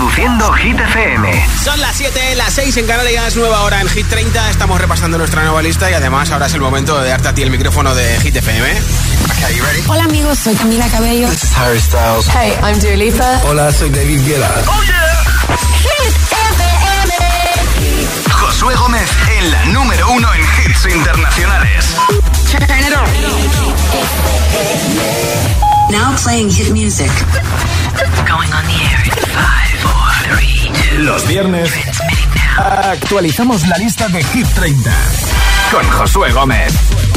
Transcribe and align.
Reproduciendo 0.00 0.50
Hit 0.54 0.80
FM. 0.80 1.46
Son 1.62 1.78
las 1.78 1.94
7, 1.94 2.34
las 2.34 2.54
6 2.54 2.74
en 2.78 2.86
Canarias, 2.86 3.36
nueva 3.36 3.60
hora 3.60 3.82
en 3.82 3.88
Hit 3.90 4.08
30. 4.08 4.48
Estamos 4.48 4.80
repasando 4.80 5.18
nuestra 5.18 5.42
nueva 5.42 5.60
lista 5.60 5.90
y 5.90 5.94
además 5.94 6.30
ahora 6.30 6.46
es 6.46 6.54
el 6.54 6.62
momento 6.62 6.98
de 7.02 7.10
darte 7.10 7.28
a 7.28 7.34
ti 7.34 7.42
el 7.42 7.50
micrófono 7.50 7.94
de 7.94 8.18
Hit 8.20 8.34
FM. 8.34 8.80
Hola 9.88 10.04
amigos, 10.04 10.38
soy 10.38 10.54
Camila 10.54 10.88
Cabello. 10.88 11.28
This 11.28 11.44
is 11.44 11.52
Harry 11.54 11.78
Styles. 11.78 12.26
Hey, 12.28 12.54
I'm 12.62 12.80
Dua 12.80 12.96
Lipa. 12.96 13.40
Hola, 13.44 13.70
soy 13.72 13.90
David 13.90 14.26
Guetta. 14.26 14.50
Oh 14.68 14.82
yeah. 14.84 15.22
Hit 15.82 16.16
FM. 16.16 17.12
Josué 18.32 18.74
Gómez 18.76 19.10
en 19.38 19.50
la 19.50 19.66
número 19.66 20.12
uno 20.12 20.32
en 20.32 20.40
hits 20.40 20.86
internacionales. 20.86 21.94
Now 25.90 26.14
playing 26.16 26.50
hit 26.50 26.72
music. 26.72 27.10
Going 28.24 28.52
on 28.52 28.64
the 28.64 28.78
air 28.90 29.02
in 29.04 29.10
five, 29.34 29.70
four, 29.82 30.36
three, 30.36 30.70
two. 30.72 31.02
Los 31.02 31.26
viernes 31.26 31.70
actualizamos 32.56 33.66
la 33.66 33.76
lista 33.76 34.08
de 34.08 34.22
Hit 34.22 34.46
30 34.54 34.90
con 35.72 35.84
Josué 35.90 36.30
Gómez. 36.30 37.09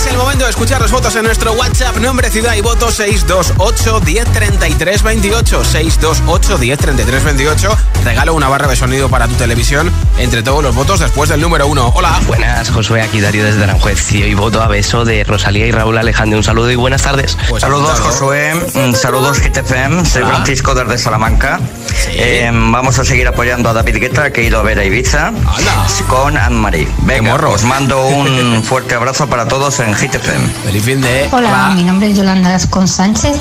Es 0.00 0.06
el 0.06 0.16
momento 0.16 0.44
de 0.44 0.50
escuchar 0.50 0.80
los 0.80 0.90
votos 0.90 1.14
en 1.16 1.24
nuestro 1.24 1.52
WhatsApp, 1.52 1.94
nombre, 1.98 2.30
ciudad 2.30 2.54
y 2.54 2.62
voto 2.62 2.90
628 2.90 4.00
1033 4.00 5.02
28 5.02 5.62
628 5.62 6.58
1033 6.58 7.24
28. 7.24 7.76
Regalo 8.02 8.32
una 8.32 8.48
barra 8.48 8.66
de 8.66 8.76
sonido 8.76 9.10
para 9.10 9.28
tu 9.28 9.34
televisión 9.34 9.92
entre 10.16 10.42
todos 10.42 10.62
los 10.62 10.74
votos 10.74 11.00
después 11.00 11.28
del 11.28 11.42
número 11.42 11.66
uno. 11.66 11.92
Hola. 11.94 12.18
Buenas, 12.26 12.70
Josué, 12.70 13.02
aquí 13.02 13.20
Darío 13.20 13.44
desde 13.44 13.62
Aranjuez. 13.62 14.10
Y 14.12 14.22
hoy 14.22 14.32
voto 14.32 14.62
a 14.62 14.68
beso 14.68 15.04
de 15.04 15.22
Rosalía 15.22 15.66
y 15.66 15.70
Raúl 15.70 15.98
Alejandro. 15.98 16.38
Un 16.38 16.44
saludo 16.44 16.70
y 16.70 16.76
buenas 16.76 17.02
tardes. 17.02 17.36
Pues 17.50 17.60
saludos, 17.60 18.00
Josué. 18.00 18.54
Mm, 18.54 18.94
saludos, 18.94 19.38
GTFM. 19.38 20.06
Soy 20.06 20.22
Francisco 20.22 20.74
desde 20.74 20.96
Salamanca. 20.96 21.60
Eh, 22.08 22.50
vamos 22.50 22.98
a 22.98 23.04
seguir 23.04 23.28
apoyando 23.28 23.68
a 23.68 23.74
David 23.74 23.98
Guetta, 23.98 24.32
que 24.32 24.40
ha 24.40 24.44
ido 24.44 24.58
a 24.58 24.62
ver 24.62 24.78
a 24.78 24.84
Ibiza 24.84 25.26
Anda. 25.28 25.86
con 26.08 26.38
Anne-Marie. 26.38 26.88
Venga, 27.02 27.34
os 27.34 27.64
mando 27.64 28.06
un 28.06 28.62
fuerte 28.64 28.94
abrazo 28.94 29.26
para 29.26 29.46
todos 29.46 29.78
en 29.80 29.89
GTFM. 29.94 30.48
Feliz 30.64 30.84
fin 30.84 31.00
de. 31.00 31.28
Hola, 31.32 31.72
mi 31.74 31.82
nombre 31.84 32.10
es 32.10 32.16
Yolanda 32.16 32.50
Gascón 32.50 32.88
Sánchez. 32.88 33.36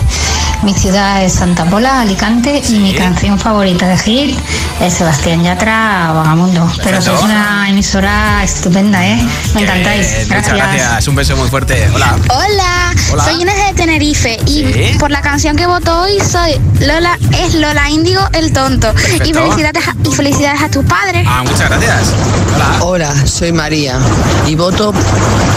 Mi 0.64 0.74
ciudad 0.74 1.24
es 1.24 1.34
Santa 1.34 1.64
Pola, 1.66 2.02
Alicante, 2.02 2.62
y 2.68 2.80
mi 2.80 2.94
canción 2.94 3.40
favorita 3.40 3.88
de 3.88 3.98
Hit 3.98 4.38
es 4.82 4.94
Sebastián 4.94 5.42
Yatra, 5.42 6.12
Vagamundo. 6.14 6.70
Pero 6.84 7.02
sois 7.02 7.22
una 7.22 7.70
emisora 7.70 8.44
estupenda, 8.44 9.08
¿eh? 9.08 9.26
Me 9.56 9.62
encantáis. 9.62 10.28
Muchas 10.28 10.54
gracias. 10.54 11.08
Un 11.08 11.16
beso 11.16 11.38
muy 11.38 11.48
fuerte. 11.48 11.90
Hola. 11.94 12.18
Hola, 12.30 12.94
Hola. 13.14 13.24
soy 13.24 13.42
Inés 13.42 13.56
de 13.68 13.74
Tenerife 13.74 14.38
y 14.48 14.66
¿Sí? 14.66 14.98
por 15.00 15.12
la 15.12 15.22
canción 15.22 15.56
que 15.56 15.66
voto 15.66 16.02
hoy 16.02 16.20
soy 16.20 16.60
Lola, 16.82 17.18
es 17.42 17.54
Lola 17.56 17.90
Índigo 17.90 18.22
el 18.34 18.52
tonto. 18.52 18.94
Y 19.26 19.34
felicidades, 19.34 19.88
a, 19.88 19.96
y 20.04 20.12
felicidades 20.12 20.62
a 20.62 20.70
tus 20.70 20.84
padres. 20.84 21.26
Ah, 21.26 21.44
muchas 21.44 21.70
gracias. 21.70 22.14
Hola. 22.54 22.70
Hola, 22.82 23.28
soy 23.28 23.54
María 23.54 23.98
y 24.46 24.56
voto 24.56 24.94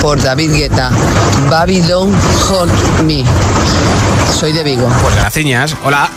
por 0.01 0.23
David 0.23 0.53
Guetta. 0.53 0.82
Baby 1.51 1.81
Don't 1.81 2.15
Hurt 2.49 3.03
Me. 3.05 3.25
Soy 4.39 4.53
de 4.53 4.63
Vigo. 4.63 4.89
Pues 5.03 5.15
gracias. 5.17 5.77
Hola. 5.85 6.09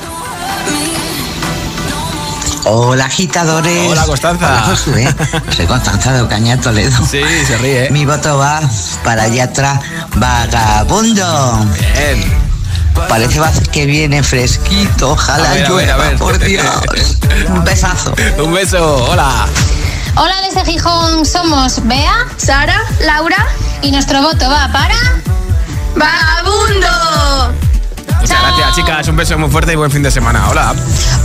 Hola 2.68 3.06
agitadores. 3.06 3.92
Hola, 3.92 4.06
Constanza. 4.06 4.48
Hola, 4.48 4.62
Josué. 4.64 5.16
Soy 5.56 5.66
Constanza 5.68 6.14
de 6.14 6.22
Ocaña 6.22 6.60
Toledo. 6.60 6.98
Sí, 7.06 7.22
se 7.46 7.58
ríe. 7.58 7.90
Mi 7.92 8.06
voto 8.06 8.38
va 8.38 8.60
para 9.04 9.28
Yatra 9.28 9.80
Vagabundo. 10.16 11.66
Bien. 11.94 12.46
Parece 13.08 13.40
que 13.72 13.86
viene 13.86 14.24
fresquito. 14.24 15.12
Ojalá 15.12 15.50
A 15.50 15.54
ver, 15.54 15.66
a 15.66 15.68
ver, 15.68 15.70
llueva, 15.70 15.94
a 15.94 15.98
ver. 15.98 16.18
por 16.18 16.40
Dios. 16.40 16.66
Un 17.50 17.64
besazo. 17.64 18.14
Un 18.44 18.54
beso. 18.54 19.06
Hola. 19.12 19.46
Hola, 20.16 20.36
desde 20.42 20.66
Gijón 20.66 21.26
somos 21.26 21.86
Bea, 21.86 22.26
Sara, 22.38 22.80
Laura, 23.02 23.46
y 23.86 23.92
nuestro 23.92 24.20
voto 24.24 24.50
va 24.50 24.68
para. 24.72 24.96
Vagabundo. 25.96 27.55
Muchas 28.26 28.42
gracias, 28.42 28.76
chicas. 28.76 29.08
Un 29.08 29.16
beso 29.18 29.38
muy 29.38 29.52
fuerte 29.52 29.74
y 29.74 29.76
buen 29.76 29.92
fin 29.92 30.02
de 30.02 30.10
semana. 30.10 30.50
Hola. 30.50 30.74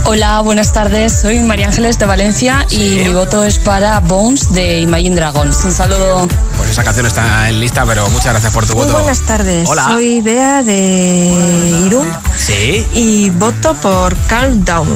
Hola, 0.05 0.39
buenas 0.41 0.71
tardes. 0.71 1.19
Soy 1.21 1.39
María 1.39 1.65
Ángeles 1.67 1.97
de 1.97 2.05
Valencia 2.05 2.63
y 2.69 2.77
mi 3.03 3.09
voto 3.09 3.43
es 3.43 3.57
para 3.57 3.99
Bones 4.01 4.53
de 4.53 4.81
Imagine 4.81 5.15
Dragons. 5.15 5.63
Un 5.65 5.71
saludo. 5.71 6.27
Pues 6.57 6.69
esa 6.69 6.83
canción 6.83 7.07
está 7.07 7.49
en 7.49 7.59
lista, 7.59 7.85
pero 7.87 8.07
muchas 8.11 8.27
gracias 8.33 8.53
por 8.53 8.67
tu 8.67 8.73
Muy 8.75 8.83
voto. 8.85 8.99
buenas 8.99 9.19
tardes, 9.21 9.67
Hola. 9.67 9.85
soy 9.85 10.21
Bea 10.21 10.61
de 10.61 11.81
Irún 11.87 12.07
Sí. 12.37 12.85
y 12.93 13.31
voto 13.31 13.73
por 13.75 14.15
Calm 14.27 14.63
Down 14.63 14.87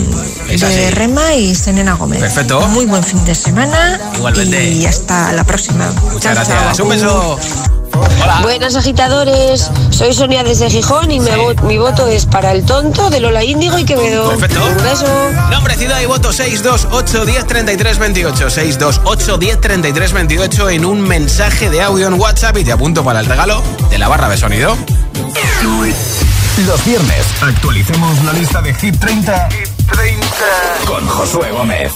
Es 0.47 0.61
de 0.61 0.67
así. 0.67 0.89
Rema 0.95 1.33
y 1.33 1.55
Selena 1.55 1.93
Gómez. 1.93 2.19
Perfecto. 2.19 2.61
Muy 2.67 2.85
buen 2.85 3.03
fin 3.03 3.25
de 3.25 3.33
semana 3.33 3.99
Igualmente. 4.15 4.63
y 4.73 4.85
hasta 4.85 5.31
la 5.33 5.43
próxima. 5.43 5.91
Muchas 6.11 6.21
Chao, 6.21 6.33
gracias. 6.35 6.77
chao. 6.77 6.85
Un 6.85 6.91
beso. 6.91 7.39
Hola. 8.21 8.39
Buenas 8.41 8.75
agitadores, 8.75 9.69
soy 9.89 10.13
Sonia 10.13 10.43
desde 10.43 10.69
Gijón 10.69 11.11
y 11.11 11.19
mi 11.19 11.29
vo- 11.29 11.61
mi 11.63 11.77
voto 11.77 12.07
es 12.07 12.25
para 12.25 12.51
el 12.51 12.65
tonto 12.65 13.09
de 13.09 13.19
Lola 13.19 13.43
Índigo 13.43 13.77
y 13.77 13.85
Quevedo. 13.85 14.29
Perfecto. 14.29 14.63
Un 14.65 14.83
beso. 14.83 15.05
Nombre, 15.51 15.75
ciudad 15.75 16.01
y 16.01 16.05
voto 16.05 16.31
628 16.33 17.25
10 17.25 17.47
33 17.47 17.97
28 17.99 18.49
628 18.49 19.37
10 19.37 19.61
33 19.61 20.13
28 20.13 20.69
en 20.71 20.85
un 20.85 21.01
mensaje 21.01 21.69
de 21.69 21.81
audio 21.81 22.07
en 22.07 22.13
WhatsApp 22.19 22.57
y 22.57 22.63
te 22.63 22.71
apunto 22.71 23.03
para 23.03 23.19
el 23.19 23.25
regalo 23.25 23.61
de 23.89 23.97
la 23.97 24.07
barra 24.07 24.27
de 24.29 24.37
sonido. 24.37 24.75
Los 26.65 26.85
viernes 26.85 27.25
actualicemos 27.41 28.23
la 28.23 28.33
lista 28.33 28.61
de 28.61 28.73
Hit 28.73 28.97
30, 28.99 29.49
con 30.85 31.05
Josué 31.07 31.51
Gómez. 31.51 31.91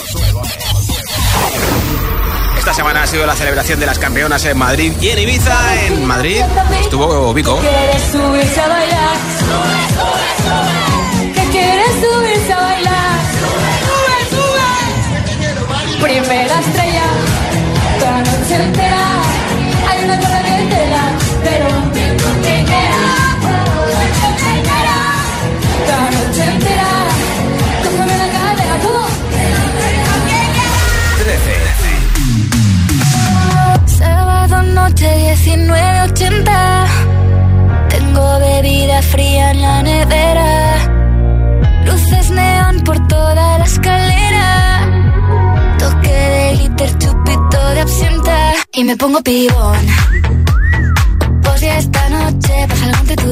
Esta 2.70 2.84
semana 2.84 3.02
ha 3.02 3.08
sido 3.08 3.26
la 3.26 3.36
celebración 3.36 3.80
de 3.80 3.88
las 3.88 3.98
campeonas 3.98 4.46
en 4.46 4.56
Madrid 4.56 4.94
y 5.02 5.10
en 5.10 5.18
Ibiza. 5.18 5.86
En 5.88 6.06
Madrid 6.06 6.40
estuvo 6.80 7.34
Vico. 7.34 7.60
subirse 8.12 8.62
a 8.62 8.68
bailar? 8.68 9.18
¿Qué 11.34 11.50
quieres 11.50 11.88
subirse 12.00 12.54
a 12.54 12.62
bailar? 12.62 13.20
Primera 16.00 16.60
estrella, 16.60 17.04
toda 17.98 18.20
noche 18.20 18.56
entera. 18.64 19.24
Hay 19.90 20.04
una 20.04 20.20
cola 20.20 20.44
que 20.44 20.76
te 20.76 20.90
da, 20.90 21.18
pero 21.44 21.79
noche 34.90 35.36
19.80 35.46 36.86
Tengo 37.90 38.40
bebida 38.40 39.02
fría 39.02 39.52
en 39.52 39.62
la 39.62 39.84
nevera. 39.84 40.76
Luces 41.86 42.32
neón 42.32 42.82
por 42.82 43.08
toda 43.08 43.58
la 43.60 43.66
escalera. 43.66 44.88
Toque 45.78 46.10
de 46.10 46.58
glitter, 46.58 46.98
chupito 46.98 47.70
de 47.74 47.82
absenta. 47.82 48.54
Y 48.74 48.84
me 48.84 48.96
pongo 48.96 49.22
pibón. 49.22 49.86
Pues 51.44 51.62
ya 51.62 51.78
esta 51.78 52.10
noche 52.10 52.68
pasa 52.68 52.86
algo 52.86 52.98
entre 53.00 53.16
tú 53.16 53.32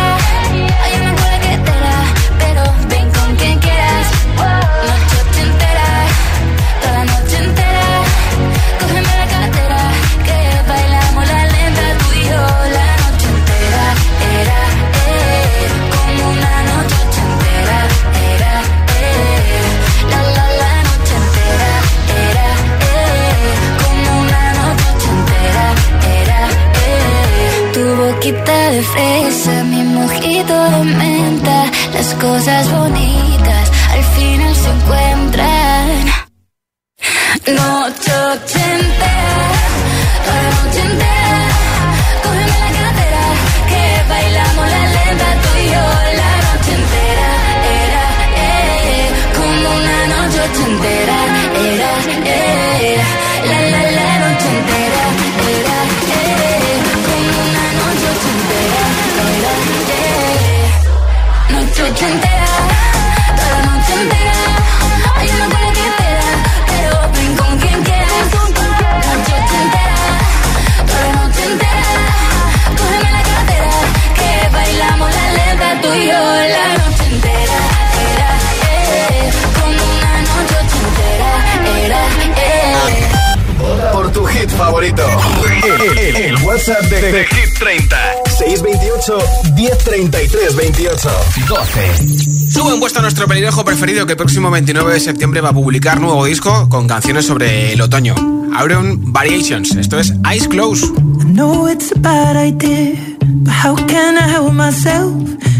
Preferido 93.71 94.05
que 94.05 94.11
el 94.11 94.17
próximo 94.17 94.51
29 94.51 94.95
de 94.95 94.99
septiembre 94.99 95.39
va 95.39 95.49
a 95.49 95.53
publicar 95.53 95.97
nuevo 96.01 96.25
disco 96.25 96.67
con 96.67 96.89
canciones 96.89 97.25
sobre 97.25 97.71
el 97.71 97.79
otoño. 97.79 98.13
Auron 98.53 99.13
Variations. 99.13 99.77
Esto 99.77 99.97
es 99.97 100.13
Eyes 100.29 100.49
Close. 100.49 100.91
know 101.23 101.67
it's 101.67 101.89
a 101.93 101.97
bad 101.97 102.35
idea, 102.35 102.97
but 103.21 103.53
how 103.53 103.77
can 103.87 104.17
I 104.17 104.27
help 104.27 104.51
myself? 104.51 105.13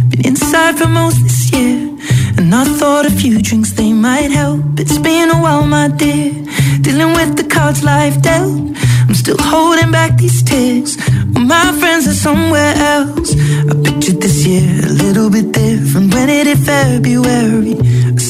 Been 0.10 0.26
inside 0.26 0.78
for 0.78 0.90
most 0.90 1.24
this 1.24 1.54
year, 1.54 1.88
and 2.38 2.54
I 2.54 2.66
thought 2.66 3.06
a 3.06 3.12
few 3.12 3.42
drinks 3.42 3.72
they 3.72 3.94
might 3.94 4.30
help. 4.30 4.60
It's 4.78 4.98
been 4.98 5.30
a 5.30 5.40
while, 5.40 5.66
my 5.66 5.88
dear, 5.88 6.34
dealing 6.82 7.14
with 7.14 7.38
the 7.38 7.46
cards 7.48 7.82
life 7.82 8.22
dealt. 8.22 8.60
I'm 9.08 9.16
still 9.16 9.38
holding 9.40 9.92
back 9.92 10.18
these 10.18 10.44
tears. 10.44 10.98
My 11.34 11.72
friends 11.80 12.08
are 12.08 12.14
somewhere 12.14 12.74
else. 12.76 13.36
I 13.70 13.74
pictured 13.84 14.22
this 14.22 14.46
year 14.46 14.68
a 14.86 14.94
little 15.04 15.30
bit 15.30 15.52
different. 15.52 16.14
When 16.14 16.30
it 16.30 16.48
hit 16.48 16.60
February, 16.60 17.76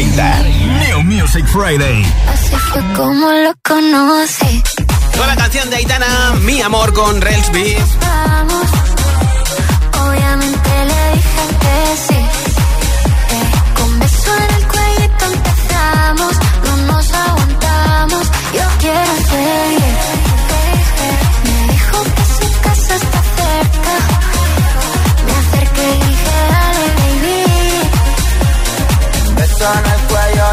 30. 0.00 0.42
New 0.80 1.02
Music 1.02 1.46
Friday. 1.46 2.02
Así 2.32 2.56
fue 2.56 2.80
como 2.94 3.30
lo 3.30 3.52
conocí. 3.62 4.62
Nueva 5.14 5.36
canción 5.36 5.68
de 5.68 5.76
Aitana, 5.76 6.32
Mi 6.40 6.62
Amor 6.62 6.94
con 6.94 7.20
Relsby. 7.20 7.76
Vamos, 8.00 8.64
obviamente 10.02 10.59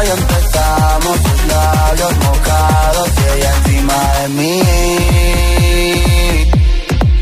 y 0.04 0.10
empezamos 0.10 1.16
sus 1.18 1.46
labios 1.46 2.12
mojados 2.18 3.08
y 3.16 3.22
ella 3.36 3.50
encima 3.56 3.98
de 4.20 4.28
mí, 4.28 4.62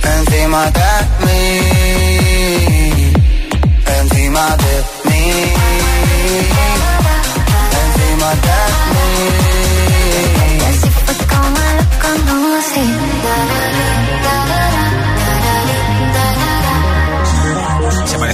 encima 0.02 0.70
de 0.70 0.92
mí, 1.24 1.42
encima 3.98 4.56
de 4.56 4.74
mí, 5.08 5.22
encima 7.82 8.30
de 8.46 8.60
mí. 8.92 9.08
Así 10.68 10.88
fue 11.04 11.14
como 11.32 11.60
lo 11.76 11.84
conocí. 12.02 12.86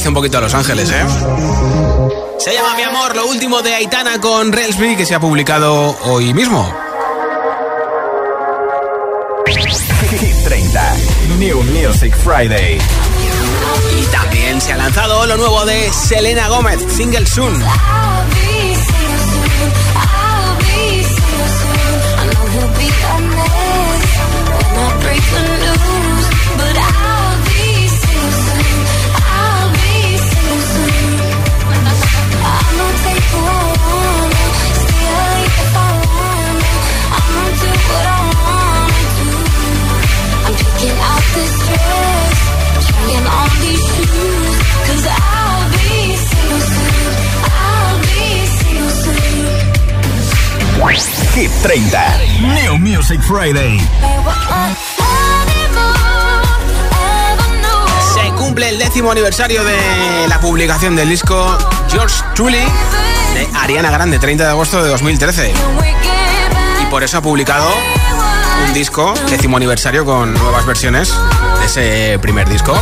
Parece 0.02 0.08
un 0.08 0.14
poquito 0.14 0.38
a 0.38 0.40
Los 0.40 0.54
Ángeles, 0.54 0.90
¿eh? 0.90 1.04
Se 2.38 2.52
llama 2.52 2.74
Mi 2.74 2.82
Amor, 2.82 3.14
lo 3.14 3.26
último 3.26 3.62
de 3.62 3.72
Aitana 3.72 4.20
con 4.20 4.50
Relsby, 4.50 4.96
que 4.96 5.06
se 5.06 5.14
ha 5.14 5.20
publicado 5.20 5.96
hoy 6.06 6.34
mismo. 6.34 6.74
Hit 10.10 10.44
30. 10.44 10.94
New 11.38 11.62
Music 11.62 12.16
Friday. 12.16 12.80
Y 13.96 14.04
también 14.06 14.60
se 14.60 14.72
ha 14.72 14.76
lanzado 14.76 15.24
lo 15.24 15.36
nuevo 15.36 15.64
de 15.66 15.92
Selena 15.92 16.48
Gómez, 16.48 16.80
Single 16.88 17.24
Soon. 17.24 17.62
Hit 51.34 51.50
30. 51.62 52.18
New 52.40 52.78
Music 52.78 53.20
Friday. 53.22 53.78
Se 58.14 58.30
cumple 58.36 58.68
el 58.68 58.78
décimo 58.78 59.10
aniversario 59.10 59.64
de 59.64 60.28
la 60.28 60.38
publicación 60.40 60.94
del 60.94 61.08
disco 61.08 61.56
George 61.88 62.22
Truly 62.34 62.58
de 62.58 63.48
Ariana 63.54 63.90
Grande, 63.90 64.18
30 64.18 64.44
de 64.44 64.50
agosto 64.50 64.82
de 64.82 64.90
2013. 64.90 65.52
Y 66.82 66.86
por 66.86 67.02
eso 67.02 67.16
ha 67.16 67.22
publicado 67.22 67.72
un 68.66 68.74
disco, 68.74 69.14
décimo 69.30 69.56
aniversario, 69.56 70.04
con 70.04 70.34
nuevas 70.34 70.66
versiones 70.66 71.14
de 71.60 71.66
ese 71.66 72.18
primer 72.18 72.46
disco. 72.46 72.74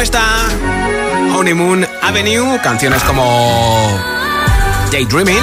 Está 0.00 0.22
Honeymoon 1.34 1.86
Avenue, 2.00 2.58
canciones 2.62 3.02
como 3.04 3.98
Daydreaming. 4.90 5.38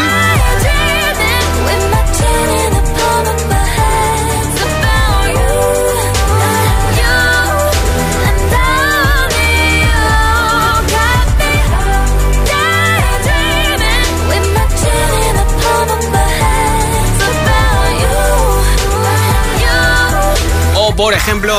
O 20.75 20.96
por 20.96 21.13
ejemplo, 21.13 21.55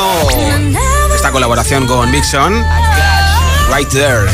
esta 1.21 1.33
colaboración 1.33 1.87
con 1.87 2.11
Sean, 2.25 2.67
Right 3.71 3.91
There. 3.91 4.27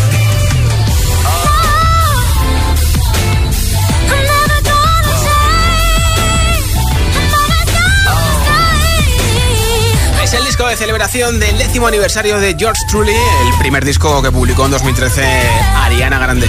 De 10.68 10.76
celebración 10.76 11.38
del 11.38 11.58
décimo 11.58 11.86
aniversario 11.86 12.40
de 12.40 12.56
George 12.58 12.80
Truly, 12.88 13.12
el 13.12 13.58
primer 13.60 13.84
disco 13.84 14.20
que 14.20 14.32
publicó 14.32 14.64
en 14.64 14.72
2013 14.72 15.24
Ariana 15.76 16.18
Grande. 16.18 16.48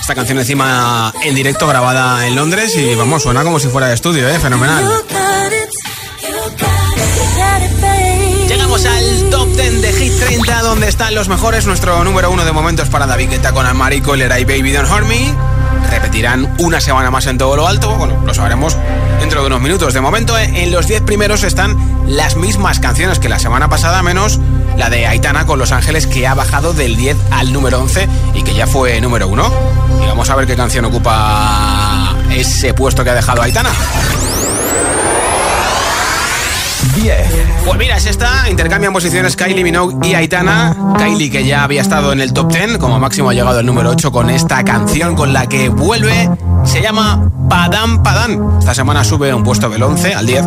Esta 0.00 0.14
canción 0.14 0.38
encima 0.38 1.14
en 1.22 1.34
directo 1.34 1.66
grabada 1.66 2.26
en 2.26 2.34
Londres 2.34 2.76
y 2.76 2.94
vamos, 2.94 3.22
suena 3.22 3.42
como 3.42 3.58
si 3.58 3.68
fuera 3.68 3.88
de 3.88 3.94
estudio, 3.94 4.28
¿eh? 4.28 4.38
Fenomenal. 4.38 4.84
Llegamos 8.46 8.84
al 8.84 9.30
top 9.30 9.48
10 9.48 9.80
de 9.82 9.92
Hit 9.94 10.18
30 10.20 10.62
donde 10.62 10.88
están 10.88 11.14
los 11.14 11.28
mejores. 11.28 11.66
Nuestro 11.66 12.04
número 12.04 12.30
uno 12.30 12.44
de 12.44 12.52
momentos 12.52 12.90
para 12.90 13.06
David 13.06 13.30
Guetta 13.30 13.52
con 13.52 13.64
Almarico, 13.64 14.14
Lera 14.14 14.38
y 14.38 14.44
Baby 14.44 14.72
Don't 14.72 14.90
Hurt. 14.90 15.06
Repetirán 15.90 16.54
una 16.58 16.82
semana 16.82 17.10
más 17.10 17.26
en 17.26 17.38
todo 17.38 17.56
lo 17.56 17.66
alto. 17.66 17.94
Bueno, 17.96 18.22
lo 18.26 18.34
sabremos 18.34 18.76
dentro 19.20 19.40
de 19.40 19.46
unos 19.46 19.62
minutos. 19.62 19.94
De 19.94 20.02
momento, 20.02 20.38
en 20.38 20.70
los 20.70 20.86
10 20.86 21.02
primeros 21.02 21.44
están 21.44 21.78
las 22.06 22.36
mismas 22.36 22.78
canciones 22.78 23.18
que 23.18 23.30
la 23.30 23.38
semana 23.38 23.68
pasada, 23.68 24.02
menos 24.02 24.38
la 24.76 24.90
de 24.90 25.06
Aitana 25.06 25.46
con 25.46 25.58
Los 25.58 25.72
Ángeles, 25.72 26.06
que 26.06 26.26
ha 26.26 26.34
bajado 26.34 26.72
del 26.72 26.96
10 26.96 27.16
al 27.30 27.52
número 27.52 27.80
11 27.80 28.08
y 28.33 28.33
que 28.54 28.58
ya 28.58 28.66
fue 28.66 29.00
número 29.00 29.28
1. 29.28 29.52
Y 30.02 30.06
vamos 30.06 30.30
a 30.30 30.36
ver 30.36 30.46
qué 30.46 30.54
canción 30.54 30.84
ocupa 30.84 32.14
ese 32.30 32.72
puesto 32.72 33.02
que 33.02 33.10
ha 33.10 33.14
dejado 33.14 33.42
Aitana. 33.42 33.70
10. 36.94 37.16
Pues 37.64 37.78
mira, 37.78 37.96
es 37.96 38.06
esta. 38.06 38.48
Intercambian 38.48 38.92
posiciones 38.92 39.34
Kylie 39.34 39.64
Minogue 39.64 39.96
y 40.08 40.14
Aitana. 40.14 40.94
Kylie, 40.96 41.30
que 41.30 41.44
ya 41.44 41.64
había 41.64 41.80
estado 41.80 42.12
en 42.12 42.20
el 42.20 42.32
top 42.32 42.52
10, 42.52 42.78
como 42.78 43.00
máximo 43.00 43.30
ha 43.30 43.34
llegado 43.34 43.58
al 43.58 43.66
número 43.66 43.90
8 43.90 44.12
con 44.12 44.30
esta 44.30 44.64
canción 44.64 45.16
con 45.16 45.32
la 45.32 45.48
que 45.48 45.68
vuelve. 45.68 46.30
Se 46.64 46.80
llama 46.80 47.28
Padam 47.48 48.02
Padam. 48.02 48.58
Esta 48.60 48.74
semana 48.74 49.02
sube 49.02 49.34
un 49.34 49.42
puesto 49.42 49.68
del 49.68 49.82
11 49.82 50.14
al 50.14 50.26
10. 50.26 50.44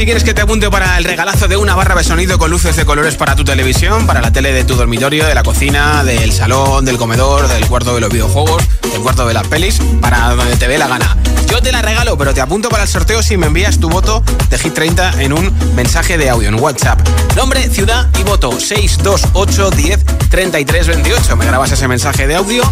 Si 0.00 0.06
quieres 0.06 0.24
que 0.24 0.32
te 0.32 0.40
apunte 0.40 0.70
para 0.70 0.96
el 0.96 1.04
regalazo 1.04 1.46
de 1.46 1.58
una 1.58 1.74
barra 1.74 1.94
de 1.94 2.02
sonido 2.02 2.38
con 2.38 2.50
luces 2.50 2.74
de 2.74 2.86
colores 2.86 3.16
para 3.16 3.36
tu 3.36 3.44
televisión, 3.44 4.06
para 4.06 4.22
la 4.22 4.32
tele 4.32 4.50
de 4.50 4.64
tu 4.64 4.74
dormitorio, 4.74 5.26
de 5.26 5.34
la 5.34 5.42
cocina, 5.42 6.02
del 6.04 6.32
salón, 6.32 6.86
del 6.86 6.96
comedor, 6.96 7.46
del 7.48 7.66
cuarto 7.66 7.94
de 7.94 8.00
los 8.00 8.08
videojuegos, 8.08 8.62
del 8.80 9.02
cuarto 9.02 9.28
de 9.28 9.34
las 9.34 9.46
pelis, 9.48 9.78
para 10.00 10.30
donde 10.30 10.56
te 10.56 10.68
dé 10.68 10.78
la 10.78 10.88
gana. 10.88 11.18
Yo 11.50 11.60
te 11.60 11.70
la 11.70 11.82
regalo, 11.82 12.16
pero 12.16 12.32
te 12.32 12.40
apunto 12.40 12.70
para 12.70 12.84
el 12.84 12.88
sorteo 12.88 13.22
si 13.22 13.36
me 13.36 13.48
envías 13.48 13.78
tu 13.78 13.90
voto 13.90 14.24
de 14.48 14.58
Hit 14.58 14.72
30 14.72 15.20
en 15.20 15.34
un 15.34 15.54
mensaje 15.76 16.16
de 16.16 16.30
audio 16.30 16.48
en 16.48 16.54
WhatsApp. 16.54 16.98
Nombre, 17.36 17.68
ciudad 17.68 18.08
y 18.18 18.22
voto 18.22 18.58
628 18.58 19.70
10 19.70 20.06
33 20.30 20.86
28. 20.86 21.36
Me 21.36 21.44
grabas 21.44 21.72
ese 21.72 21.86
mensaje 21.88 22.26
de 22.26 22.36
audio 22.36 22.62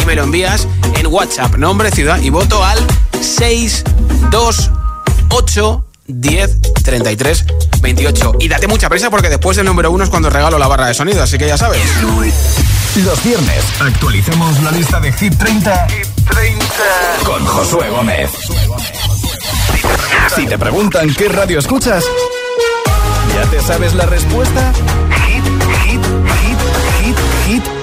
y 0.00 0.06
me 0.06 0.14
lo 0.14 0.22
envías 0.22 0.66
en 0.94 1.06
WhatsApp. 1.08 1.54
Nombre, 1.56 1.90
ciudad 1.90 2.18
y 2.22 2.30
voto 2.30 2.64
al 2.64 2.78
628 3.20 5.84
10 6.08 6.67
33 6.88 7.44
28. 7.82 8.36
Y 8.40 8.48
date 8.48 8.66
mucha 8.66 8.88
prisa 8.88 9.10
porque 9.10 9.28
después 9.28 9.58
del 9.58 9.66
número 9.66 9.90
uno 9.90 10.04
es 10.04 10.10
cuando 10.10 10.30
regalo 10.30 10.58
la 10.58 10.66
barra 10.66 10.86
de 10.86 10.94
sonido, 10.94 11.22
así 11.22 11.36
que 11.36 11.46
ya 11.46 11.58
sabes. 11.58 11.82
Los 13.04 13.22
viernes 13.22 13.62
actualicemos 13.78 14.62
la 14.62 14.70
lista 14.70 14.98
de 14.98 15.12
Hit 15.12 15.36
30, 15.36 15.86
Con 17.24 17.44
Josué 17.44 17.90
Gómez. 17.90 18.30
Si 20.34 20.46
te 20.46 20.58
preguntan 20.58 21.12
qué 21.14 21.28
radio 21.28 21.58
escuchas, 21.58 22.04
¿ya 23.34 23.50
te 23.50 23.60
sabes 23.60 23.94
la 23.94 24.06
respuesta? 24.06 24.72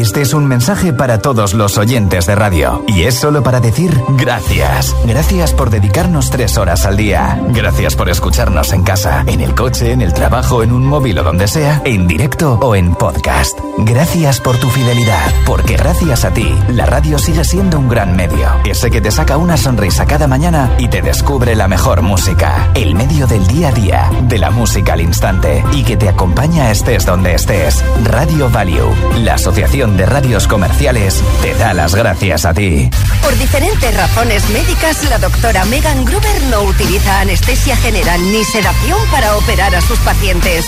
Este 0.00 0.22
es 0.22 0.32
un 0.32 0.46
mensaje 0.46 0.92
para 0.92 1.18
todos 1.18 1.54
los 1.54 1.76
oyentes 1.76 2.26
de 2.26 2.36
radio. 2.36 2.84
Y 2.86 3.02
es 3.02 3.16
solo 3.16 3.42
para 3.42 3.58
decir 3.58 3.90
gracias. 4.10 4.94
Gracias 5.04 5.52
por 5.52 5.70
dedicarnos 5.70 6.30
tres 6.30 6.56
horas 6.56 6.86
al 6.86 6.96
día. 6.96 7.40
Gracias 7.48 7.96
por 7.96 8.08
escucharnos 8.08 8.72
en 8.72 8.84
casa, 8.84 9.24
en 9.26 9.40
el 9.40 9.56
coche, 9.56 9.90
en 9.90 10.00
el 10.00 10.14
trabajo, 10.14 10.62
en 10.62 10.70
un 10.70 10.86
móvil 10.86 11.18
o 11.18 11.24
donde 11.24 11.48
sea, 11.48 11.82
en 11.84 12.06
directo 12.06 12.60
o 12.62 12.76
en 12.76 12.94
podcast. 12.94 13.58
Gracias 13.78 14.40
por 14.40 14.56
tu 14.58 14.68
fidelidad, 14.70 15.32
porque 15.44 15.76
gracias 15.76 16.24
a 16.24 16.32
ti, 16.32 16.48
la 16.68 16.86
radio 16.86 17.18
sigue 17.18 17.42
siendo 17.42 17.78
un 17.80 17.88
gran 17.88 18.14
medio. 18.14 18.48
Ese 18.64 18.90
que 18.90 19.00
te 19.00 19.10
saca 19.10 19.36
una 19.36 19.56
sonrisa 19.56 20.06
cada 20.06 20.28
mañana 20.28 20.74
y 20.78 20.88
te 20.88 21.02
descubre 21.02 21.56
la 21.56 21.66
mejor 21.66 22.02
música. 22.02 22.70
El 22.74 22.94
medio 22.94 23.26
del 23.26 23.46
día 23.48 23.68
a 23.68 23.72
día, 23.72 24.10
de 24.22 24.38
la 24.38 24.52
música 24.52 24.92
al 24.92 25.00
instante 25.00 25.64
y 25.72 25.82
que 25.82 25.96
te 25.96 26.08
acompaña 26.08 26.70
estés 26.70 27.04
donde 27.04 27.34
estés. 27.34 27.84
Radio 28.04 28.48
Value, 28.48 28.94
la 29.24 29.34
asociación 29.34 29.87
de 29.96 30.06
radios 30.06 30.46
comerciales, 30.46 31.22
te 31.42 31.54
da 31.54 31.74
las 31.74 31.94
gracias 31.94 32.44
a 32.44 32.54
ti. 32.54 32.90
Por 33.22 33.36
diferentes 33.38 33.96
razones 33.96 34.48
médicas, 34.50 35.02
la 35.08 35.18
doctora 35.18 35.64
Megan 35.66 36.04
Gruber 36.04 36.42
no 36.50 36.62
utiliza 36.62 37.20
anestesia 37.20 37.76
general 37.76 38.20
ni 38.32 38.44
sedación 38.44 38.98
para 39.10 39.36
operar 39.36 39.74
a 39.74 39.80
sus 39.80 39.98
pacientes. 40.00 40.66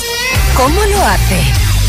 ¿Cómo 0.56 0.80
lo 0.84 1.04
hace? 1.04 1.40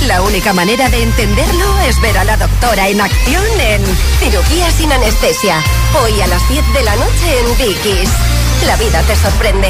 La 0.07 0.21
única 0.23 0.51
manera 0.53 0.89
de 0.89 1.03
entenderlo 1.03 1.79
es 1.87 2.01
ver 2.01 2.17
a 2.17 2.23
la 2.23 2.37
doctora 2.37 2.89
en 2.89 3.01
acción 3.01 3.45
en 3.59 3.83
Cirugía 4.19 4.71
sin 4.71 4.91
anestesia. 4.91 5.61
Hoy 6.03 6.19
a 6.21 6.27
las 6.27 6.47
10 6.49 6.73
de 6.73 6.83
la 6.83 6.95
noche 6.95 7.39
en 7.39 7.57
Dickies. 7.57 8.09
La 8.65 8.75
vida 8.77 9.01
te 9.03 9.15
sorprende. 9.15 9.69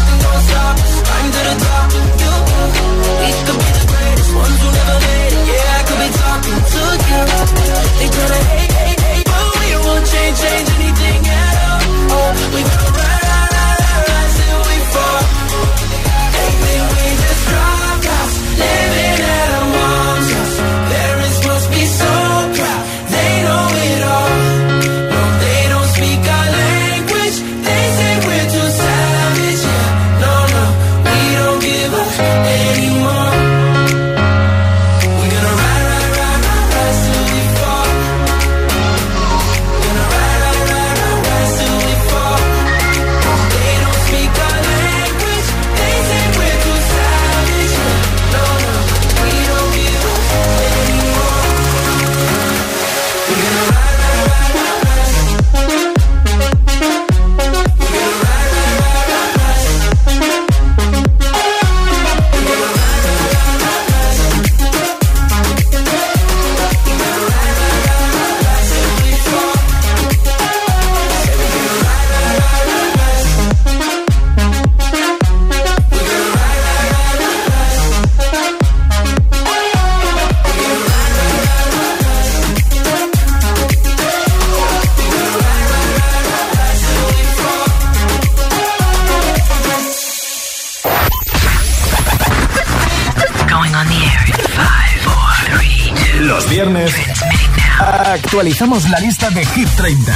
actualizamos 98.41 98.89
la 98.89 98.99
lista 98.99 99.29
de 99.29 99.45
Hit 99.45 99.69
30 99.77 100.11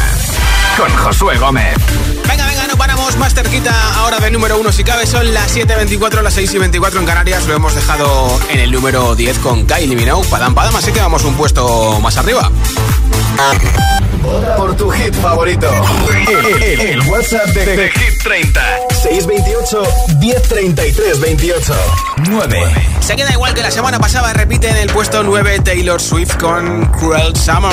con 0.77 0.89
Josué 0.97 1.37
Gómez. 1.37 1.75
Venga, 2.27 2.47
venga, 2.47 2.65
no 2.65 2.75
paramos 2.75 3.15
más 3.17 3.35
cerquita 3.35 3.71
ahora 3.97 4.17
del 4.19 4.33
número 4.33 4.57
uno. 4.59 4.71
Si 4.71 4.83
cabe, 4.83 5.05
son 5.05 5.31
las 5.31 5.55
7.24, 5.55 6.23
las 6.23 6.35
6.24 6.35 6.97
en 7.01 7.05
Canarias. 7.05 7.45
Lo 7.45 7.53
hemos 7.53 7.75
dejado 7.75 8.39
en 8.49 8.61
el 8.61 8.71
número 8.71 9.13
10 9.13 9.37
con 9.37 9.67
Kylie 9.67 9.95
Minogue, 9.95 10.27
Padam 10.27 10.55
Padam, 10.55 10.75
así 10.75 10.91
que 10.91 11.01
vamos 11.01 11.23
un 11.23 11.35
puesto 11.35 11.99
más 11.99 12.17
arriba. 12.17 12.49
Por 14.57 14.75
tu 14.75 14.89
hit 14.89 15.13
favorito. 15.13 15.69
El, 16.27 16.63
el- 16.63 16.79
el 16.81 17.01
WhatsApp 17.01 17.45
de, 17.49 17.65
de 17.77 17.91
Hit 17.91 18.23
30. 18.23 18.61
628 19.05 19.83
1033 20.19 21.19
28 21.19 21.73
9. 22.27 22.59
Se 23.01 23.15
queda 23.15 23.31
igual 23.33 23.53
que 23.53 23.61
la 23.61 23.69
semana 23.69 23.99
pasada, 23.99 24.33
repite 24.33 24.67
en 24.67 24.77
el 24.77 24.89
puesto 24.89 25.21
9 25.21 25.59
Taylor 25.59 26.01
Swift 26.01 26.37
con 26.37 26.85
Cruel 26.93 27.35
Summer. 27.35 27.71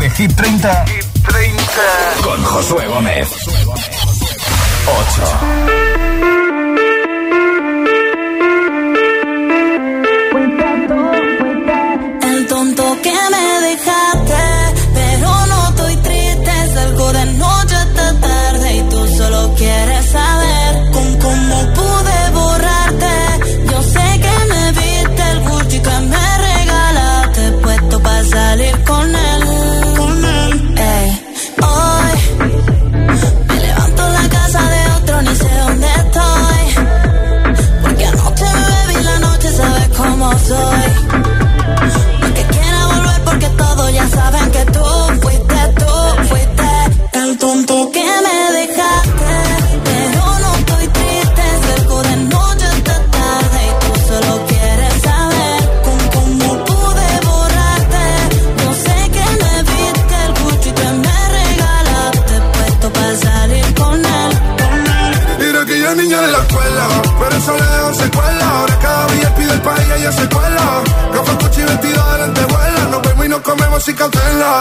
De 0.00 0.08
Hit 0.08 0.34
30, 0.34 0.79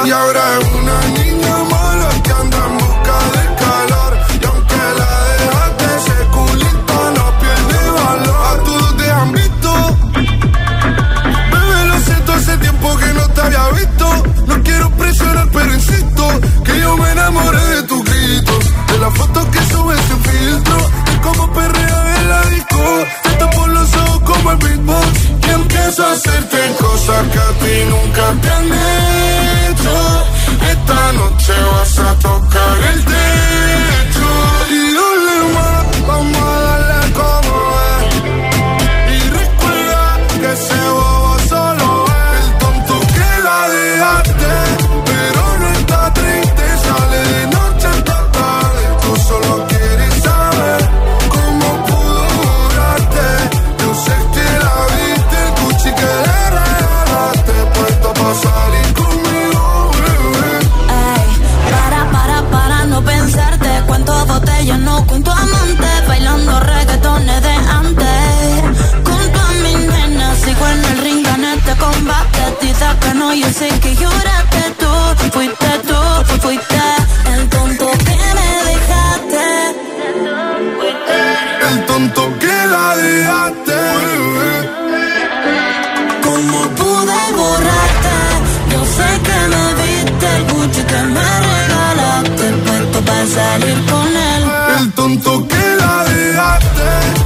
y'all 0.10 0.39
salir 93.28 93.86
con 93.86 94.08
él. 94.08 94.44
El 94.80 94.92
tonto 94.94 95.48
que 95.48 95.76
la 95.78 96.04
dejaste, 96.04 97.19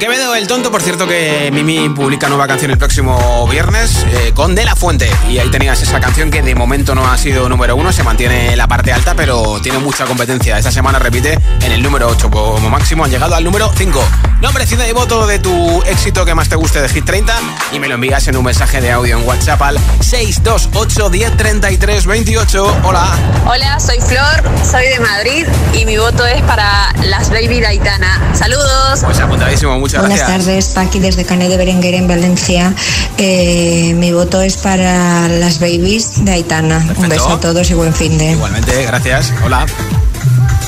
Quevedo 0.00 0.34
el 0.34 0.46
Tonto. 0.46 0.70
Por 0.70 0.80
cierto 0.80 1.06
que 1.06 1.50
Mimi 1.52 1.90
publica 1.90 2.30
nueva 2.30 2.46
canción 2.48 2.70
el 2.70 2.78
próximo 2.78 3.46
viernes 3.48 4.06
eh, 4.08 4.32
con 4.34 4.54
De 4.54 4.64
La 4.64 4.74
Fuente. 4.74 5.10
Y 5.28 5.38
ahí 5.38 5.50
tenías 5.50 5.82
esa 5.82 6.00
canción 6.00 6.30
que 6.30 6.40
de 6.40 6.54
momento 6.54 6.94
no 6.94 7.06
ha 7.06 7.18
sido 7.18 7.50
número 7.50 7.76
uno. 7.76 7.92
Se 7.92 8.02
mantiene 8.02 8.52
en 8.52 8.58
la 8.58 8.66
parte 8.66 8.94
alta, 8.94 9.14
pero 9.14 9.60
tiene 9.60 9.78
mucha 9.78 10.06
competencia. 10.06 10.56
Esta 10.56 10.72
semana 10.72 10.98
repite 10.98 11.38
en 11.60 11.72
el 11.72 11.82
número 11.82 12.08
8 12.08 12.30
como 12.30 12.70
máximo. 12.70 13.04
Han 13.04 13.10
llegado 13.10 13.34
al 13.34 13.44
número 13.44 13.70
5. 13.76 14.02
Nombre, 14.40 14.66
ciudad 14.66 14.86
y 14.88 14.92
voto 14.92 15.26
de 15.26 15.38
tu 15.38 15.82
éxito 15.82 16.24
que 16.24 16.34
más 16.34 16.48
te 16.48 16.56
guste 16.56 16.80
de 16.80 16.88
Hit 16.88 17.04
30. 17.04 17.34
Y 17.72 17.78
me 17.78 17.86
lo 17.86 17.96
envías 17.96 18.26
en 18.26 18.38
un 18.38 18.44
mensaje 18.44 18.80
de 18.80 18.90
audio 18.90 19.18
en 19.18 19.28
WhatsApp 19.28 19.60
al 19.60 19.78
628 20.00 21.10
10 21.10 21.36
33 21.36 22.06
28. 22.06 22.80
Hola. 22.84 23.06
Hola, 23.46 23.78
soy 23.78 23.98
Flor, 24.00 24.42
soy 24.64 24.86
de 24.88 24.98
Madrid 25.00 25.46
y 25.74 25.84
mi 25.84 25.98
voto 25.98 26.24
es 26.24 26.40
para 26.44 26.90
las 27.04 27.28
Baby 27.28 27.60
Daitana. 27.60 28.18
Saludos. 28.32 29.00
Pues 29.04 29.20
apuntadísimo, 29.20 29.78
muchas 29.90 30.00
Buenas 30.00 30.18
gracias. 30.18 30.46
tardes, 30.46 30.68
Paqui 30.68 30.98
desde 31.00 31.24
Canet 31.24 31.48
de 31.48 31.56
Berenguer 31.56 31.94
en 31.94 32.06
Valencia. 32.06 32.74
Eh, 33.18 33.92
mi 33.96 34.12
voto 34.12 34.40
es 34.40 34.56
para 34.56 35.28
las 35.28 35.58
babies 35.58 36.24
de 36.24 36.32
Aitana. 36.32 36.84
Un 36.96 37.08
beso 37.08 37.30
a 37.30 37.40
todos 37.40 37.70
y 37.70 37.74
buen 37.74 37.94
fin 37.94 38.16
de. 38.18 38.32
Igualmente, 38.32 38.82
gracias. 38.84 39.32
Hola. 39.44 39.66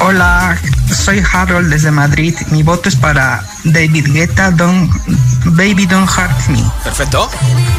Hola, 0.04 0.58
soy 0.92 1.22
Harold 1.32 1.70
desde 1.70 1.92
Madrid. 1.92 2.34
Mi 2.50 2.64
voto 2.64 2.88
es 2.88 2.96
para 2.96 3.44
David 3.62 4.08
Guetta, 4.12 4.50
Don't, 4.50 4.90
Baby 5.44 5.86
Don't 5.86 6.10
Hurt 6.10 6.48
Me. 6.48 6.60
Perfecto. 6.82 7.30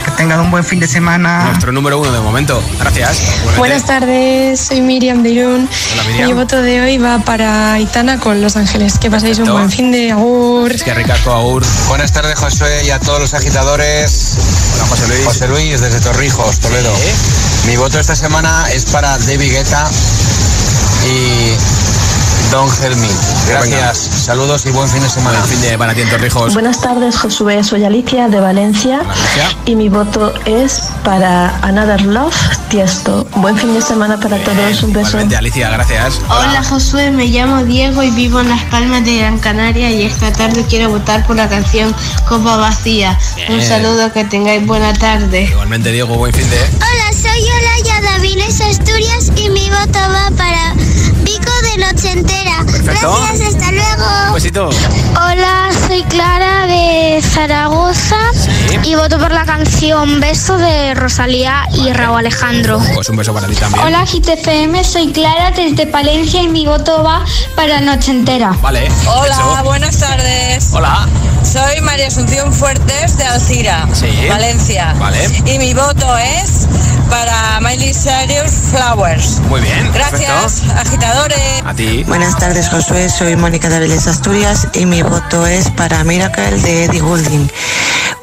Que 0.05 0.11
tengan 0.11 0.39
un 0.39 0.49
buen 0.49 0.63
fin 0.63 0.79
de 0.79 0.87
semana. 0.87 1.43
Nuestro 1.47 1.73
número 1.73 1.99
uno 1.99 2.13
de 2.13 2.21
momento. 2.21 2.63
Gracias. 2.79 3.23
Buenas 3.57 3.85
tardes, 3.85 4.57
soy 4.61 4.79
Miriam 4.79 5.21
de 5.21 5.31
Irún. 5.31 5.69
Hola, 5.93 6.03
Miriam. 6.03 6.27
Mi 6.29 6.33
voto 6.33 6.61
de 6.61 6.81
hoy 6.81 6.97
va 6.97 7.19
para 7.19 7.73
Aitana 7.73 8.17
con 8.17 8.41
Los 8.41 8.55
Ángeles. 8.55 8.97
Que 8.97 9.11
paséis 9.11 9.39
un 9.39 9.51
buen 9.51 9.69
fin 9.69 9.91
de 9.91 10.11
agur. 10.11 10.71
Es 10.71 10.83
que 10.83 10.93
ricasco, 10.93 11.29
Aur. 11.29 11.61
Buenas 11.89 12.13
tardes, 12.13 12.39
Josué, 12.39 12.85
y 12.85 12.91
a 12.91 12.99
todos 12.99 13.19
los 13.19 13.33
agitadores. 13.33 14.37
Hola, 14.75 14.85
José 14.85 15.07
Luis. 15.09 15.25
José 15.25 15.47
Luis, 15.49 15.81
desde 15.81 15.99
Torrijos, 15.99 16.57
Toledo. 16.59 16.93
Mi 17.67 17.75
voto 17.75 17.99
esta 17.99 18.15
semana 18.15 18.67
es 18.71 18.85
para 18.85 19.17
David 19.17 19.51
Guetta 19.51 19.89
y 21.05 21.53
Don 22.53 22.69
Me. 23.01 23.07
Gracias, 23.47 23.97
saludos 23.97 24.67
y 24.67 24.69
buen 24.69 24.87
fin 24.87 25.01
de 25.01 25.09
semana. 25.09 25.39
Buen 25.39 25.49
fin 25.49 25.61
de 25.61 25.75
para 25.75 25.95
ti 25.95 26.01
en 26.01 26.09
Torrijos. 26.11 26.53
Buenas 26.53 26.79
tardes, 26.81 27.17
Josué. 27.17 27.63
Soy 27.63 27.83
Alicia 27.83 28.29
de 28.29 28.39
Valencia 28.39 29.01
y 29.65 29.75
mi 29.75 29.89
voto 29.89 30.31
es 30.45 30.83
para 31.03 31.57
Another 31.63 32.03
Love 32.03 32.35
Tiesto. 32.69 33.25
Buen 33.37 33.57
fin 33.57 33.73
de 33.73 33.81
semana 33.81 34.19
para 34.19 34.37
todos. 34.37 34.83
Un 34.83 34.93
beso. 34.93 35.09
Igualmente, 35.09 35.35
Alicia, 35.35 35.71
gracias. 35.71 36.21
Hola 36.29 36.63
Josué, 36.63 37.09
me 37.09 37.25
llamo 37.25 37.63
Diego 37.63 38.03
y 38.03 38.11
vivo 38.11 38.39
en 38.39 38.49
Las 38.49 38.61
Palmas 38.65 39.03
de 39.03 39.17
Gran 39.17 39.39
Canaria 39.39 39.89
y 39.89 40.03
esta 40.03 40.31
tarde 40.31 40.63
quiero 40.69 40.91
votar 40.91 41.25
por 41.25 41.35
la 41.35 41.49
canción 41.49 41.91
Copa 42.29 42.57
Vacía. 42.57 43.17
Un 43.49 43.63
saludo, 43.63 44.13
que 44.13 44.25
tengáis 44.25 44.63
buena 44.67 44.93
tarde. 44.93 45.45
Igualmente, 45.45 45.91
Diego, 45.91 46.17
buen 46.17 46.31
fin 46.31 46.47
de. 46.47 46.57
Hola, 46.57 47.13
soy 47.19 47.41
Olaya 47.49 48.11
Daviles 48.11 48.61
Asturias 48.61 49.31
y 49.37 49.49
mi 49.49 49.71
voto 49.71 49.97
va 49.97 50.29
para 50.37 50.75
Pico 51.73 51.85
de 51.85 51.93
Noche 51.93 52.11
Entera. 52.11 52.63
Perfecto. 52.65 53.19
Gracias, 53.27 53.55
hasta 53.55 53.71
luego. 53.71 54.33
Besito. 54.33 54.69
Hola, 55.11 55.69
soy 55.87 56.03
Clara 56.03 56.67
de 56.67 57.21
Zaragoza 57.21 58.17
y 58.83 58.89
Y 58.89 58.95
voto 58.95 59.17
por 59.17 59.31
la 59.31 59.45
canción 59.45 60.19
Beso 60.19 60.57
de 60.57 60.93
Rosalía 60.93 61.67
y 61.73 61.91
Raúl 61.93 62.19
Alejandro. 62.19 62.81
Pues 62.93 63.09
un 63.09 63.17
beso 63.17 63.33
para 63.33 63.47
ti 63.47 63.55
también. 63.55 63.85
Hola 63.85 64.05
GTFM, 64.05 64.83
soy 64.83 65.11
Clara 65.11 65.51
desde 65.51 65.87
Palencia 65.87 66.41
y 66.41 66.47
mi 66.47 66.65
voto 66.65 67.03
va 67.03 67.23
para 67.55 67.81
Noche 67.81 68.11
Entera. 68.11 68.51
Vale. 68.61 68.91
Hola, 69.07 69.37
beso. 69.37 69.63
buenas 69.63 69.99
tardes. 69.99 70.69
Hola. 70.73 71.07
Soy 71.43 71.81
María 71.81 72.07
Asunción 72.07 72.51
Fuertes 72.53 73.17
de 73.17 73.23
Alcira, 73.25 73.87
Sí. 73.93 74.07
Valencia. 74.29 74.93
Vale. 74.97 75.27
Y 75.45 75.59
mi 75.59 75.73
voto 75.73 76.17
es 76.17 76.67
para 77.09 77.59
Miley 77.61 77.93
Cyrus 77.93 78.51
Flowers. 78.71 79.39
Muy 79.49 79.61
bien. 79.61 79.91
Gracias, 79.93 80.61
perfecto. 80.61 80.79
agitadores. 80.81 81.63
A 81.65 81.73
ti. 81.73 82.03
Buenas 82.05 82.37
tardes, 82.37 82.69
Josué. 82.69 83.09
Soy 83.09 83.35
Mónica 83.35 83.69
de 83.69 83.79
Vélez 83.79 84.07
Asturias 84.07 84.67
y 84.73 84.85
mi 84.85 85.01
voto 85.03 85.45
es 85.45 85.69
para 85.71 86.03
Miracle 86.03 86.57
de 86.59 86.85
Eddie 86.85 87.01
Goulding. 87.01 87.51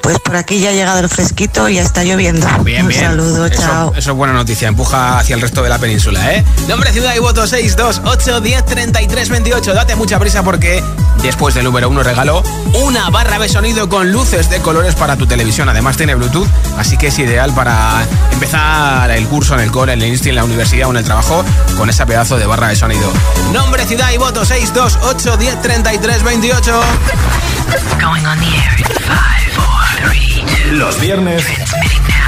Pues 0.03 0.19
por 0.19 0.35
aquí 0.37 0.59
ya 0.61 0.71
ha 0.71 0.73
llegado 0.73 0.99
el 1.01 1.09
fresquito 1.09 1.69
y 1.69 1.75
ya 1.75 1.83
está 1.83 2.03
lloviendo. 2.05 2.47
Bien, 2.65 2.83
Un 2.83 2.89
bien. 2.89 3.01
saludo, 3.01 3.47
Eso- 3.47 3.61
chao. 3.63 3.93
Eso, 3.97 4.11
es 4.11 4.17
buena 4.17 4.33
noticia. 4.33 4.67
Empuja 4.69 5.19
hacia 5.19 5.35
el 5.35 5.41
resto 5.43 5.63
de 5.63 5.69
la 5.69 5.79
península, 5.79 6.33
¿eh? 6.35 6.45
Nombre, 6.69 6.93
ciudad 6.93 7.15
y 7.15 7.19
voto 7.19 7.47
628 7.47 8.41
10 8.41 8.65
33 8.65 9.29
28. 9.29 9.75
Date 9.75 9.97
mucha 9.97 10.19
prisa 10.19 10.43
porque 10.43 10.83
después 11.23 11.55
del 11.55 11.65
número 11.65 11.89
uno 11.89 12.03
regalo 12.03 12.43
una 12.83 13.11
barra 13.11 13.39
de 13.39 13.49
sonido 13.49 13.89
con 13.89 14.11
luces 14.11 14.49
de 14.49 14.61
colores 14.61 14.95
para 14.95 15.17
tu 15.17 15.27
televisión. 15.27 15.69
Además 15.69 15.97
tiene 15.97 16.15
Bluetooth, 16.15 16.49
así 16.79 16.97
que 16.97 17.09
es 17.09 17.19
ideal 17.19 17.53
para 17.55 18.03
empezar 18.33 19.11
el 19.11 19.27
curso 19.27 19.55
en 19.55 19.61
el 19.61 19.71
cole, 19.71 19.93
en 19.93 20.01
el 20.03 20.09
instituto, 20.09 20.31
en 20.31 20.37
la 20.37 20.45
universidad 20.45 20.89
o 20.89 20.91
en 20.93 20.97
el 20.99 21.05
trabajo 21.05 21.45
con 21.77 21.91
esa 21.91 22.07
pedazo 22.07 22.37
de 22.39 22.47
barra 22.47 22.69
de 22.69 22.77
sonido. 22.77 23.13
Nombre, 23.53 23.85
ciudad 23.87 24.11
y 24.13 24.17
voto 24.17 24.45
628 24.45 25.37
10 25.37 25.61
33 25.63 26.23
28. 26.23 26.81
Going 28.01 28.25
on 28.27 28.39
the 28.39 28.47
air 28.47 28.79
in 28.79 28.85
five, 28.85 29.53
four, 29.55 29.65
three, 29.97 30.00
two. 30.00 30.00
Los 30.73 31.01
viernes 31.01 31.45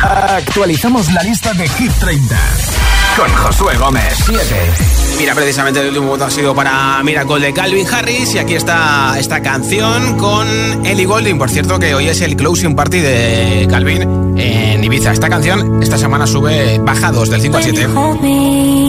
actualizamos 0.02 1.12
la 1.12 1.22
lista 1.22 1.52
de 1.54 1.68
Hit 1.68 1.92
30 1.92 2.36
con 3.16 3.30
Josué 3.34 3.76
Gómez. 3.76 4.14
7. 4.26 4.42
Mira, 5.18 5.34
precisamente 5.34 5.80
el 5.80 5.88
último 5.88 6.08
voto 6.08 6.24
ha 6.24 6.30
sido 6.30 6.54
para 6.54 7.02
Miracle 7.02 7.40
de 7.46 7.52
Calvin 7.52 7.86
Harris 7.86 8.34
y 8.34 8.38
aquí 8.38 8.54
está 8.54 9.18
esta 9.18 9.42
canción 9.42 10.18
con 10.18 10.46
Ellie 10.84 11.04
Golding. 11.04 11.38
Por 11.38 11.50
cierto, 11.50 11.78
que 11.78 11.94
hoy 11.94 12.08
es 12.08 12.20
el 12.20 12.36
closing 12.36 12.74
party 12.74 12.98
de 12.98 13.66
Calvin 13.70 14.38
en 14.38 14.82
Ibiza. 14.82 15.12
Esta 15.12 15.28
canción 15.28 15.82
esta 15.82 15.98
semana 15.98 16.26
sube 16.26 16.78
baja 16.78 17.12
2 17.12 17.30
del 17.30 17.40
5 17.40 17.56
al 17.56 17.62
7. 17.62 17.86
hold 17.86 18.20
me. 18.22 18.82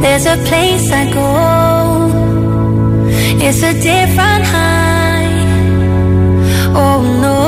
There's 0.00 0.26
a 0.26 0.36
place 0.44 0.92
I 0.92 1.12
go. 1.12 2.08
It's 3.40 3.62
a 3.62 3.72
different 3.72 4.44
high. 4.46 4.77
Oh 6.80 7.00
no. 7.24 7.38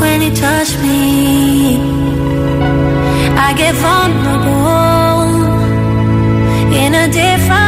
When 0.00 0.18
you 0.22 0.32
touch 0.34 0.70
me, 0.84 1.80
I 3.46 3.48
get 3.56 3.74
vulnerable 3.86 5.28
in 6.82 6.90
a 6.94 7.06
different 7.22 7.67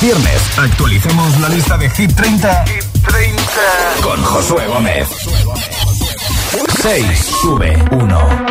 Viernes 0.00 0.58
actualizamos 0.58 1.38
la 1.40 1.50
lista 1.50 1.76
de 1.76 1.90
Hit 1.90 2.14
30, 2.14 2.64
con 4.02 4.22
Josué 4.22 4.66
Gómez. 4.66 5.08
6. 6.80 7.26
Sube 7.42 7.76
1. 7.90 8.49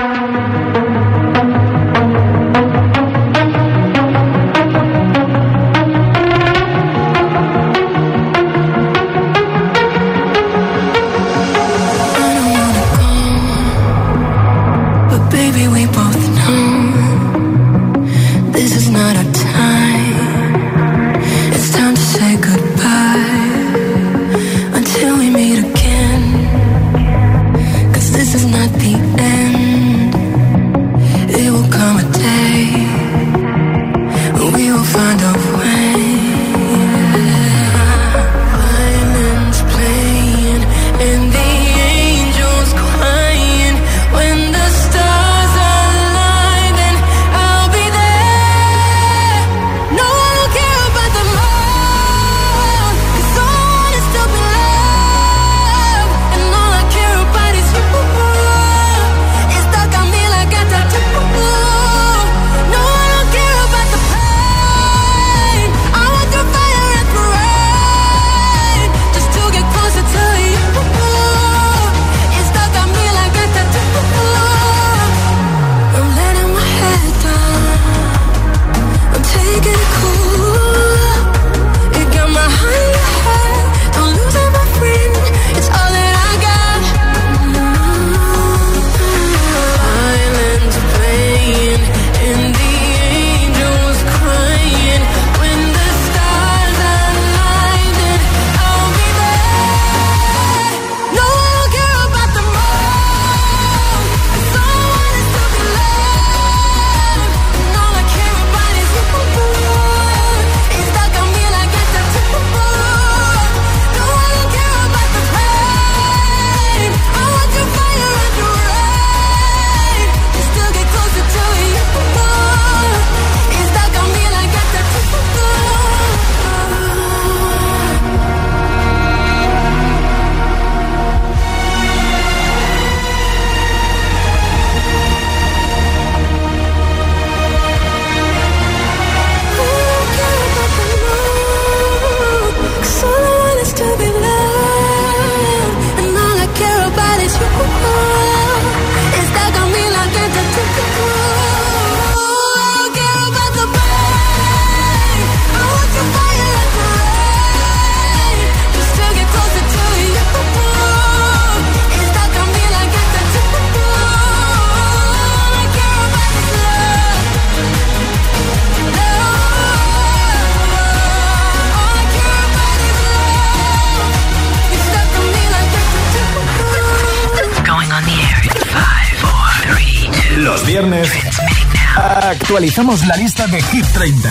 Actualizamos 182.60 183.08
la 183.08 183.16
lista 183.16 183.48
de 183.48 183.62
Hit 183.62 183.86
30 183.86 184.30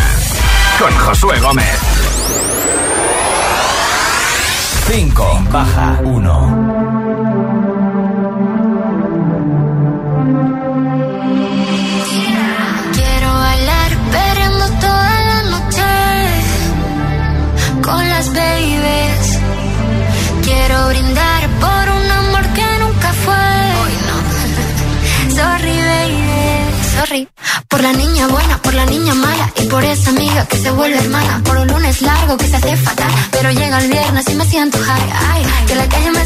con 0.78 0.92
Josué 0.98 1.40
Gómez. 1.40 1.80
5 4.86 5.46
baja 5.50 5.98
1. 6.04 6.77
Niña 28.88 29.14
mala 29.14 29.52
y 29.60 29.66
por 29.66 29.84
esa 29.84 30.10
amiga 30.10 30.46
que 30.46 30.56
se 30.56 30.70
vuelve 30.70 30.98
hermana. 30.98 31.42
Por 31.44 31.56
un 31.58 31.68
lunes 31.68 32.02
largo 32.02 32.36
que 32.36 32.46
se 32.46 32.56
hace 32.56 32.76
fatal, 32.76 33.12
pero 33.30 33.50
llega 33.50 33.78
el 33.78 33.90
viernes 33.90 34.28
y 34.28 34.34
me 34.34 34.44
siento 34.44 34.78
high. 34.78 35.12
Ay, 35.30 35.42
que 35.66 35.74
la 35.74 35.88
calle 35.88 36.10
me 36.10 36.17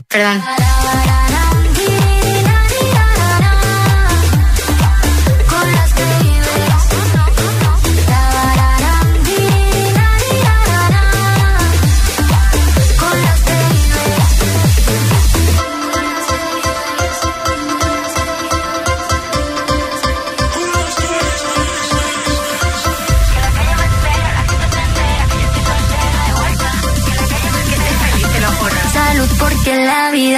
perdón. 0.00 0.42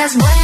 La 0.05 0.11
vida 0.12 0.43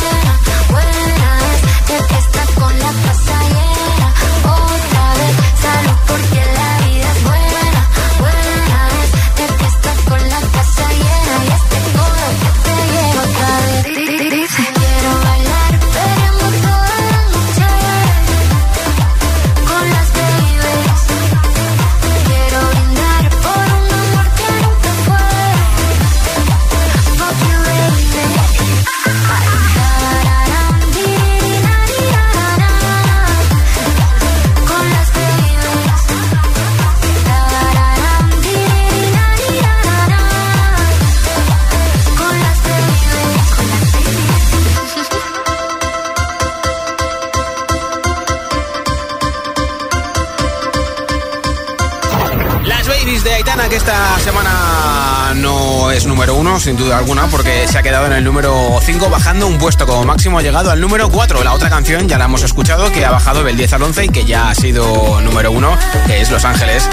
alguna, 56.94 57.26
porque 57.26 57.66
se 57.68 57.78
ha 57.78 57.82
quedado 57.82 58.06
en 58.06 58.12
el 58.12 58.24
número 58.24 58.78
5, 58.82 59.10
bajando 59.10 59.46
un 59.46 59.58
puesto 59.58 59.86
como 59.86 60.04
máximo, 60.04 60.38
ha 60.38 60.42
llegado 60.42 60.70
al 60.70 60.80
número 60.80 61.10
4. 61.10 61.44
La 61.44 61.52
otra 61.52 61.70
canción 61.70 62.08
ya 62.08 62.18
la 62.18 62.26
hemos 62.26 62.42
escuchado, 62.42 62.90
que 62.92 63.04
ha 63.04 63.10
bajado 63.10 63.44
del 63.44 63.56
10 63.56 63.72
al 63.74 63.82
11 63.82 64.04
y 64.04 64.08
que 64.08 64.24
ya 64.24 64.50
ha 64.50 64.54
sido 64.54 65.20
número 65.20 65.52
uno, 65.52 65.76
que 66.06 66.20
es 66.20 66.30
Los 66.30 66.44
Ángeles. 66.44 66.88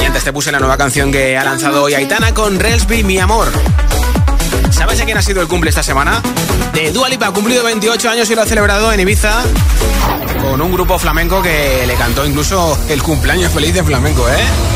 Y 0.00 0.04
antes 0.04 0.24
te 0.24 0.32
puse 0.32 0.52
la 0.52 0.58
nueva 0.58 0.76
canción 0.76 1.10
que 1.10 1.36
ha 1.36 1.44
lanzado 1.44 1.82
hoy 1.82 1.94
Aitana 1.94 2.32
con 2.34 2.58
Relsby, 2.58 3.02
Mi 3.04 3.18
Amor. 3.18 3.48
¿Sabes 4.70 4.98
de 4.98 5.04
quién 5.04 5.16
ha 5.16 5.22
sido 5.22 5.40
el 5.40 5.48
cumple 5.48 5.70
esta 5.70 5.82
semana? 5.82 6.20
De 6.72 6.92
Dua 6.92 7.08
Lipa, 7.08 7.28
ha 7.28 7.32
cumplido 7.32 7.64
28 7.64 8.10
años 8.10 8.30
y 8.30 8.34
lo 8.34 8.42
ha 8.42 8.46
celebrado 8.46 8.92
en 8.92 9.00
Ibiza 9.00 9.42
con 10.42 10.60
un 10.60 10.72
grupo 10.72 10.98
flamenco 10.98 11.42
que 11.42 11.84
le 11.86 11.94
cantó 11.94 12.24
incluso 12.26 12.78
el 12.88 13.02
cumpleaños 13.02 13.52
feliz 13.52 13.74
de 13.74 13.82
flamenco, 13.82 14.28
¿eh? 14.28 14.75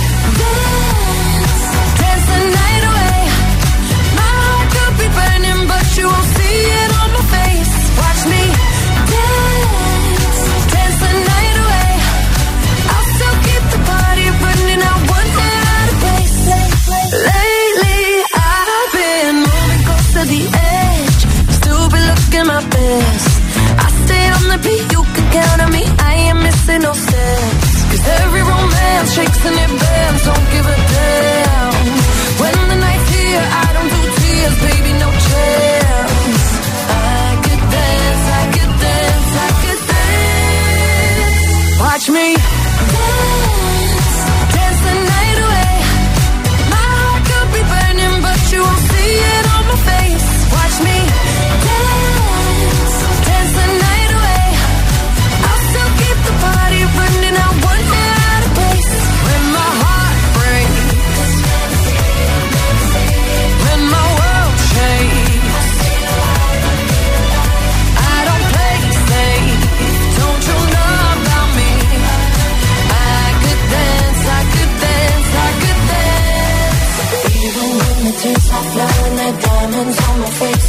diamonds 79.81 80.09
on 80.09 80.19
my 80.19 80.29
face. 80.29 80.60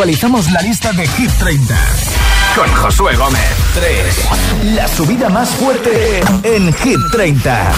Actualizamos 0.00 0.50
la 0.50 0.62
lista 0.62 0.92
de 0.92 1.06
Hit 1.06 1.30
30 1.32 1.78
con 2.56 2.66
Josué 2.72 3.16
Gómez. 3.16 3.42
3. 3.74 4.74
La 4.74 4.88
subida 4.88 5.28
más 5.28 5.50
fuerte 5.50 6.22
en 6.42 6.72
Hit 6.72 6.98
30. 7.12 7.72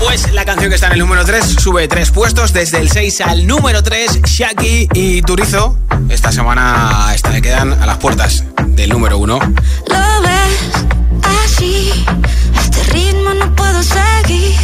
Pues 0.00 0.32
la 0.32 0.44
canción 0.44 0.70
que 0.70 0.74
está 0.74 0.88
en 0.88 0.94
el 0.94 0.98
número 0.98 1.24
3 1.24 1.44
sube 1.44 1.86
3 1.86 2.10
puestos 2.10 2.52
desde 2.52 2.78
el 2.78 2.90
6 2.90 3.20
al 3.20 3.46
número 3.46 3.80
3. 3.80 4.22
Shaki 4.24 4.88
y 4.92 5.22
Turizo 5.22 5.78
esta 6.08 6.32
semana 6.32 7.12
esta, 7.14 7.40
quedan 7.40 7.72
a 7.80 7.86
las 7.86 7.98
puertas 7.98 8.42
del 8.66 8.90
número 8.90 9.18
1. 9.18 9.38
Lo 9.38 10.22
ves 10.22 10.84
así, 11.44 11.92
este 12.60 12.82
ritmo 12.92 13.34
no 13.34 13.54
puedo 13.54 13.84
seguir. 13.84 14.56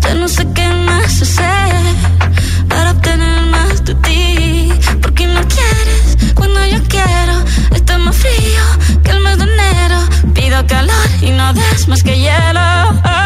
Ya 0.00 0.14
no 0.14 0.26
sé 0.26 0.44
qué 0.56 0.68
más 0.70 1.22
hacer 1.22 1.47
y 11.22 11.30
no 11.30 11.52
das 11.52 11.88
más 11.88 12.02
que 12.02 12.16
hielo. 12.16 13.17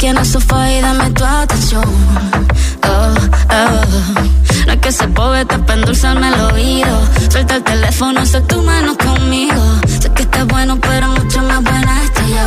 Aquí 0.00 0.06
en 0.06 0.16
el 0.16 0.24
sofá 0.24 0.72
y 0.72 0.80
dame 0.80 1.10
tu 1.10 1.22
atención. 1.22 1.84
Oh, 2.84 3.14
oh. 3.50 4.66
No 4.66 4.72
es 4.72 4.80
que 4.80 4.92
se 4.92 5.06
poeta 5.08 5.58
para 5.58 5.80
endulzarme 5.80 6.28
el 6.28 6.40
oído. 6.40 6.96
Suelta 7.30 7.56
el 7.56 7.62
teléfono, 7.62 8.24
sé 8.24 8.40
tu 8.40 8.62
mano 8.62 8.96
conmigo. 8.96 9.62
Sé 10.00 10.10
que 10.14 10.22
estás 10.22 10.46
bueno, 10.46 10.80
pero 10.80 11.06
mucho 11.08 11.42
más 11.42 11.62
buena 11.62 12.02
estoy 12.04 12.30
yo. 12.30 12.46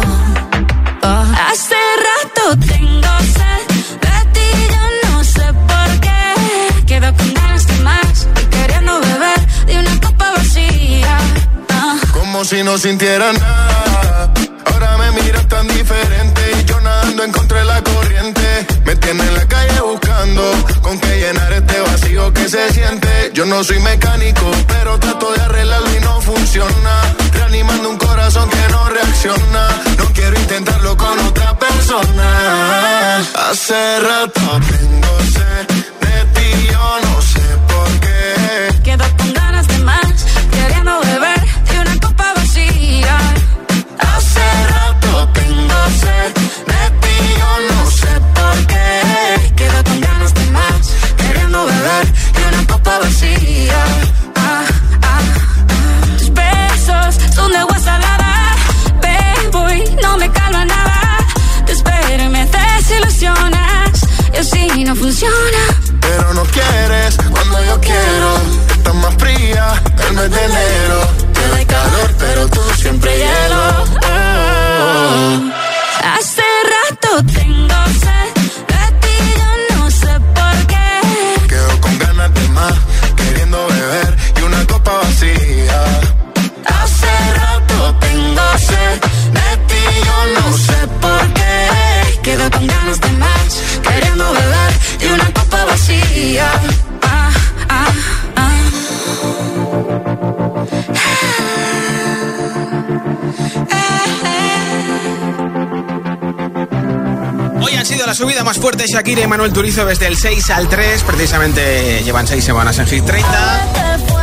Oh. 1.03 1.25
Hace 1.51 1.81
rato 2.07 2.43
tengo 2.73 3.13
sed 3.37 3.61
de 4.03 4.17
ti, 4.33 4.49
yo 4.73 5.09
no 5.11 5.23
sé 5.23 5.45
por 5.69 5.99
qué. 5.99 6.85
Quedo 6.87 7.13
con 7.15 7.33
ganas 7.35 7.67
de 7.67 7.79
más 7.83 8.27
y 8.41 8.45
queriendo 8.45 8.99
beber 8.99 9.39
de 9.67 9.79
una 9.79 10.01
copa 10.01 10.31
vacía. 10.37 11.17
Como 12.13 12.45
si 12.45 12.63
no 12.63 12.79
sintiera 12.79 13.31
nada. 13.31 13.92
Encontré 17.23 17.63
la 17.63 17.81
corriente. 17.81 18.67
Me 18.85 18.95
tiene 18.95 19.23
en 19.23 19.33
la 19.33 19.45
calle 19.47 19.81
buscando 19.81 20.43
con 20.81 20.99
qué 20.99 21.19
llenar 21.19 21.53
este 21.53 21.79
vacío 21.79 22.33
que 22.33 22.49
se 22.49 22.71
siente. 22.73 23.31
Yo 23.33 23.45
no 23.45 23.63
soy 23.63 23.79
mecánico, 23.79 24.51
pero 24.67 24.99
trato 24.99 25.31
de 25.33 25.41
arreglarlo 25.41 25.95
y 25.95 25.99
no 26.01 26.21
funciona. 26.21 27.15
Reanimando 27.33 27.89
un 27.89 27.97
corazón 27.97 28.49
que 28.49 28.71
no 28.71 28.89
reacciona. 28.89 29.67
No 29.97 30.05
quiero 30.13 30.37
intentarlo 30.39 30.97
con 30.97 31.17
otra 31.19 31.57
persona. 31.57 33.19
Hace 33.49 33.99
rato 33.99 34.41
tengo 34.69 35.19
sed 35.33 35.67
de 36.01 36.25
ti, 36.35 36.67
yo 36.71 36.99
no 37.05 37.21
sé 37.21 37.45
por 37.67 37.89
qué. 37.99 38.81
Quedo 38.83 39.05
con 39.17 39.33
ganas 39.33 39.67
de 39.67 39.77
más, 39.79 40.25
queriendo 40.51 40.99
beber 40.99 41.41
de 41.69 41.79
una 41.79 41.99
copa 41.99 42.33
vacía. 42.35 43.17
Hace 43.99 44.67
rato 44.67 45.29
no 47.69 47.91
sé 47.91 48.13
por 48.37 48.67
qué 48.67 49.53
quedo 49.55 49.83
con 49.83 50.01
ganas 50.01 50.33
de 50.33 50.43
queriendo 51.17 51.65
beber 51.65 52.05
de 52.35 52.41
una 52.49 52.67
copa 52.67 52.99
vacía. 52.99 53.83
Ah, 54.35 54.65
ah, 55.01 55.19
ah. 55.81 56.17
Tus 56.17 56.33
besos 56.33 57.15
son 57.35 57.51
de 57.51 57.57
agua 57.57 57.79
salada, 57.79 58.55
bebo 59.01 59.69
y 59.71 59.95
no 60.01 60.17
me 60.17 60.29
calma 60.31 60.65
nada. 60.65 61.17
Te 61.65 61.73
espero 61.73 62.23
y 62.23 62.29
me 62.29 62.45
desilusionas, 62.45 63.91
y 64.33 64.37
así 64.37 64.83
no 64.83 64.95
funciona. 64.95 65.63
Pero 66.01 66.33
no 66.33 66.43
quieres 66.45 67.17
cuando 67.31 67.63
yo 67.65 67.79
quiero, 67.81 68.29
estás 68.75 68.95
más 68.95 69.15
fría 69.15 69.81
el 70.07 70.13
mes 70.15 70.31
de 70.31 70.45
enero. 70.45 70.99
Te 71.33 71.47
doy 71.47 71.65
calor, 71.65 72.15
pero 72.19 72.47
tú 72.47 72.61
siempre 72.77 73.11
hielo 73.17 73.72
sido 107.93 108.07
la 108.07 108.15
subida 108.15 108.43
más 108.43 108.57
fuerte 108.57 108.85
Shakira 108.87 109.21
y 109.21 109.27
Manuel 109.27 109.53
Turizo 109.53 109.85
desde 109.85 110.07
el 110.07 110.17
6 110.17 110.49
al 110.49 110.67
3. 110.67 111.03
Precisamente 111.03 112.01
llevan 112.03 112.25
6 112.25 112.43
semanas 112.43 112.79
en 112.79 112.87
Hit 112.87 113.05
30. 113.05 113.67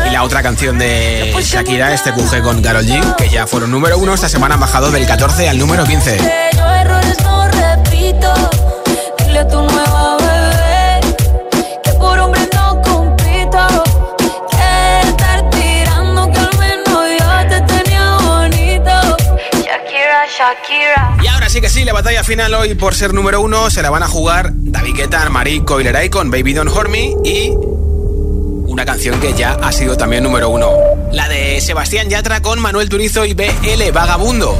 Y 0.08 0.10
la 0.10 0.24
otra 0.24 0.42
canción 0.42 0.76
de 0.76 1.32
Shakira, 1.40 1.94
este 1.94 2.12
QG 2.12 2.42
con 2.42 2.62
Carol 2.62 2.84
G, 2.84 3.14
que 3.14 3.28
ya 3.28 3.46
fueron 3.46 3.70
número 3.70 3.96
1, 3.98 4.14
esta 4.14 4.28
semana 4.28 4.54
han 4.54 4.60
bajado 4.60 4.90
del 4.90 5.06
14 5.06 5.48
al 5.48 5.58
número 5.58 5.84
15. 5.84 6.16
Que 6.16 6.50
yo 6.56 6.68
errores 6.68 7.16
no 7.22 7.48
repito. 7.48 8.34
Dile 9.18 9.44
tu 9.44 9.62
nueva 9.62 10.19
Y 21.22 21.26
ahora 21.28 21.48
sí 21.48 21.60
que 21.60 21.68
sí, 21.68 21.84
la 21.84 21.92
batalla 21.92 22.24
final 22.24 22.52
hoy 22.54 22.74
por 22.74 22.94
ser 22.94 23.14
número 23.14 23.40
1 23.40 23.70
se 23.70 23.82
la 23.82 23.90
van 23.90 24.02
a 24.02 24.08
jugar 24.08 24.50
David 24.52 24.96
Guetta, 24.96 25.28
Marie 25.30 25.64
Coileray 25.64 26.10
con 26.10 26.30
Baby 26.30 26.54
Don't 26.54 26.74
Hurt 26.74 26.90
Me 26.90 27.14
y 27.24 27.50
una 28.66 28.84
canción 28.84 29.20
que 29.20 29.32
ya 29.32 29.52
ha 29.52 29.70
sido 29.70 29.96
también 29.96 30.24
número 30.24 30.48
1. 30.48 30.70
La 31.12 31.28
de 31.28 31.60
Sebastián 31.60 32.08
Yatra 32.08 32.42
con 32.42 32.58
Manuel 32.58 32.88
Turizo 32.88 33.24
y 33.24 33.34
BL 33.34 33.92
Vagabundo. 33.92 34.56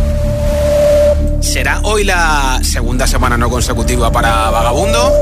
¿Será 1.41 1.81
hoy 1.83 2.05
la 2.05 2.61
segunda 2.63 3.07
semana 3.07 3.37
no 3.37 3.51
consecutiva 3.51 4.13
para 4.13 4.51
Vagabundo? 4.51 5.13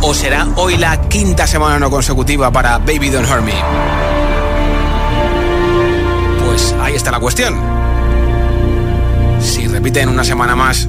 ¿O 0.00 0.14
será 0.14 0.46
hoy 0.56 0.76
la 0.78 1.08
quinta 1.08 1.46
semana 1.46 1.78
no 1.78 1.90
consecutiva 1.90 2.50
para 2.50 2.78
Baby 2.78 3.10
Don't 3.10 3.30
Hurt 3.30 3.42
Me? 3.42 3.54
Pues 6.46 6.74
ahí 6.80 6.94
está 6.94 7.10
la 7.10 7.20
cuestión. 7.20 7.73
Repiten 9.84 10.08
una 10.08 10.24
semana 10.24 10.56
más 10.56 10.88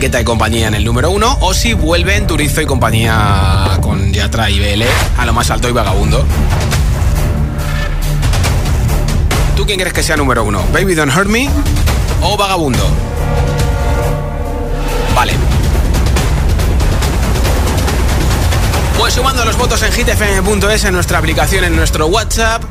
Guetta 0.00 0.22
y 0.22 0.24
compañía 0.24 0.68
en 0.68 0.74
el 0.74 0.86
número 0.86 1.10
uno 1.10 1.36
o 1.42 1.52
si 1.52 1.74
vuelven 1.74 2.26
Turizo 2.26 2.62
y 2.62 2.64
compañía 2.64 3.76
con 3.82 4.10
Yatra 4.10 4.48
y 4.48 4.58
BL 4.58 4.84
a 5.18 5.26
lo 5.26 5.34
más 5.34 5.50
alto 5.50 5.68
y 5.68 5.72
vagabundo. 5.72 6.24
¿Tú 9.54 9.66
quién 9.66 9.78
crees 9.78 9.92
que 9.92 10.02
sea 10.02 10.16
número 10.16 10.44
uno? 10.44 10.62
¿Baby 10.72 10.94
Don't 10.94 11.14
Hurt 11.14 11.28
Me 11.28 11.50
o 12.22 12.38
Vagabundo? 12.38 12.88
Vale. 15.14 15.34
Pues 18.96 19.12
sumando 19.12 19.44
los 19.44 19.58
votos 19.58 19.82
en 19.82 19.92
hitfm.es 19.92 20.84
en 20.84 20.94
nuestra 20.94 21.18
aplicación, 21.18 21.64
en 21.64 21.76
nuestro 21.76 22.06
WhatsApp. 22.06 22.64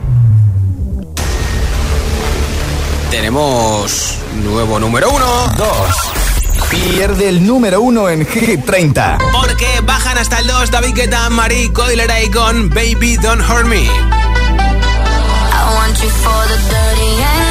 Tenemos 3.12 4.16
nuevo 4.36 4.80
número 4.80 5.10
uno. 5.12 5.48
Dos. 5.58 5.96
Pierde 6.70 7.28
el 7.28 7.46
número 7.46 7.82
uno 7.82 8.08
en 8.08 8.26
Hit 8.26 8.64
30. 8.64 9.18
Porque 9.34 9.68
bajan 9.84 10.18
hasta 10.18 10.40
el 10.40 10.48
2 10.48 10.72
David 10.72 10.96
Guetta, 10.96 11.30
Marie 11.30 11.74
Coileray 11.74 12.32
con 12.32 12.70
Baby 12.70 13.18
Don't 13.18 13.42
Hurt 13.42 13.66
Me. 13.68 13.82
I 13.84 13.90
want 15.76 16.02
you 16.02 16.10
for 16.10 16.48
the 16.48 16.56
dirty 16.70 17.22
and 17.22 17.51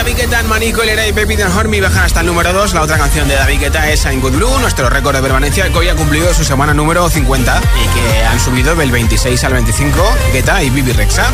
David 0.00 0.16
Guetta, 0.16 0.42
Marie 0.44 0.72
Coileray 0.72 1.10
y 1.10 1.12
Baby 1.12 1.36
Don't 1.36 1.54
Hurt 1.54 1.68
bajan 1.68 2.04
hasta 2.04 2.20
el 2.20 2.26
número 2.26 2.54
2. 2.54 2.72
La 2.72 2.80
otra 2.80 2.96
canción 2.96 3.28
de 3.28 3.34
David 3.34 3.60
Guetta 3.60 3.90
es 3.90 4.06
I'm 4.06 4.22
Good 4.22 4.32
Blue, 4.32 4.58
nuestro 4.58 4.88
récord 4.88 5.14
de 5.14 5.20
permanencia 5.20 5.70
que 5.70 5.76
hoy 5.76 5.88
ha 5.90 5.94
cumplido 5.94 6.32
su 6.32 6.42
semana 6.42 6.72
número 6.72 7.06
50 7.10 7.60
y 7.60 7.88
que 7.88 8.24
han 8.24 8.40
subido 8.40 8.74
del 8.74 8.90
26 8.90 9.44
al 9.44 9.52
25 9.52 10.02
Guetta 10.32 10.62
y 10.62 10.70
Bibi 10.70 10.92
Rexa. 10.92 11.30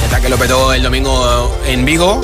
Guetta 0.00 0.20
que 0.22 0.28
lo 0.30 0.38
petó 0.38 0.72
el 0.72 0.82
domingo 0.82 1.60
en 1.66 1.84
Vigo. 1.84 2.22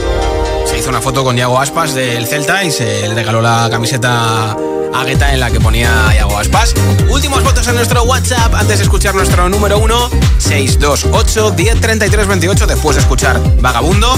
Se 0.65 0.79
hizo 0.79 0.89
una 0.89 1.03
foto 1.03 1.23
con 1.23 1.37
Diego 1.37 1.61
Aspas 1.61 1.93
del 1.93 2.27
Celta 2.27 2.65
y 2.65 2.71
se 2.71 3.07
le 3.07 3.15
regaló 3.15 3.43
la 3.43 3.69
camiseta 3.71 4.57
a 4.95 5.05
Guetta 5.05 5.33
en 5.33 5.41
la 5.41 5.51
que 5.51 5.61
ponía 5.61 5.91
Iago 6.15 6.39
Aspas. 6.39 6.75
Últimos 7.09 7.43
votos 7.43 7.67
en 7.69 7.75
nuestro 7.75 8.03
WhatsApp 8.05 8.55
antes 8.55 8.79
de 8.79 8.85
escuchar 8.85 9.15
nuestro 9.15 9.49
número 9.49 9.79
1, 9.79 10.11
628 10.39 11.55
1033 11.55 12.27
28. 12.27 12.67
Después 12.67 12.97
de 12.97 13.03
escuchar 13.03 13.41
Vagabundo, 13.61 14.15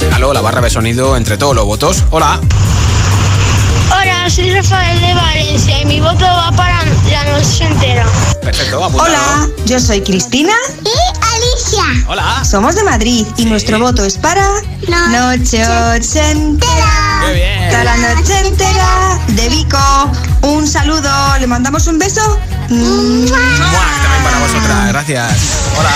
regalo 0.00 0.32
la 0.32 0.40
barra 0.40 0.60
de 0.60 0.70
sonido 0.70 1.16
entre 1.16 1.36
todos 1.36 1.54
los 1.54 1.64
votos. 1.64 2.04
Hola. 2.10 2.40
Hola, 3.90 4.28
soy 4.30 4.52
Rafael 4.52 5.00
de 5.00 5.14
Valencia 5.14 5.80
y 5.80 5.84
mi 5.86 6.00
voto 6.00 6.24
va 6.24 6.52
para 6.52 6.84
la 6.84 7.24
noche 7.32 7.64
entera. 7.64 8.06
Perfecto, 8.42 8.84
apuntado. 8.84 9.10
Hola, 9.10 9.48
yo 9.64 9.80
soy 9.80 10.02
Cristina 10.02 10.52
Y 10.84 11.34
Alicia. 11.34 12.06
Hola. 12.08 12.44
Somos 12.44 12.74
de 12.74 12.84
Madrid 12.84 13.26
y 13.36 13.44
nuestro 13.46 13.78
voto 13.78 14.04
es 14.04 14.18
para 14.18 14.46
Noche 15.10 15.62
Ochentera. 15.66 17.07
Qué 17.26 17.32
bien. 17.34 17.84
La 17.84 17.96
noche 17.96 18.38
entera 18.46 19.18
de 19.28 19.48
Vico. 19.48 20.27
Un 20.42 20.66
saludo, 20.66 21.10
le 21.40 21.46
mandamos 21.46 21.86
un 21.86 21.98
beso. 21.98 22.38
También 22.68 23.32
para 24.22 24.38
vosotras, 24.38 24.88
gracias. 24.88 25.32
Hola. 25.78 25.90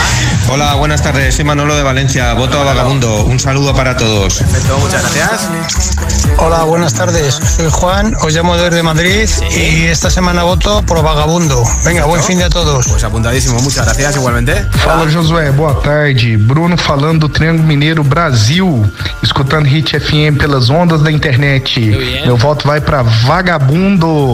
Hola, 0.48 0.74
buenas 0.74 1.02
tardes. 1.02 1.34
Soy 1.34 1.44
Manolo 1.44 1.76
de 1.76 1.82
Valencia. 1.82 2.32
Voto 2.34 2.60
a 2.60 2.64
Vagabundo. 2.64 3.24
Un 3.24 3.38
saludo 3.38 3.74
para 3.74 3.96
todos. 3.96 4.34
Perfecto, 4.34 4.78
muchas 4.78 5.02
gracias. 5.02 5.96
Hola, 6.38 6.64
buenas 6.64 6.94
tardes. 6.94 7.34
Soy 7.34 7.68
Juan, 7.70 8.14
os 8.22 8.34
llamo 8.34 8.56
desde 8.56 8.82
Madrid 8.82 9.28
y 9.50 9.84
esta 9.84 10.10
semana 10.10 10.42
voto 10.42 10.82
por 10.82 11.02
Vagabundo. 11.02 11.62
Venga, 11.84 12.04
buen 12.06 12.22
fin 12.22 12.38
de 12.38 12.44
a 12.44 12.50
todos. 12.50 12.86
Pues 12.88 13.04
apuntadísimo, 13.04 13.60
muchas 13.60 13.84
gracias 13.84 14.16
igualmente. 14.16 14.66
Fala 14.84 15.10
Josué, 15.10 15.50
boa 15.50 15.80
tarde. 15.80 16.36
Bruno 16.36 16.76
falando 16.76 17.28
do 17.28 17.28
Triângulo 17.28 17.68
Mineiro 17.68 18.02
Brasil, 18.02 18.90
escutando 19.22 19.68
Hit 19.68 19.94
FM 19.94 20.38
pelas 20.38 20.70
ondas 20.70 21.02
da 21.02 21.10
internet. 21.10 21.80
Meu 22.24 22.36
voto 22.36 22.66
vai 22.66 22.80
pra 22.80 23.02
Vagabundo. 23.02 24.31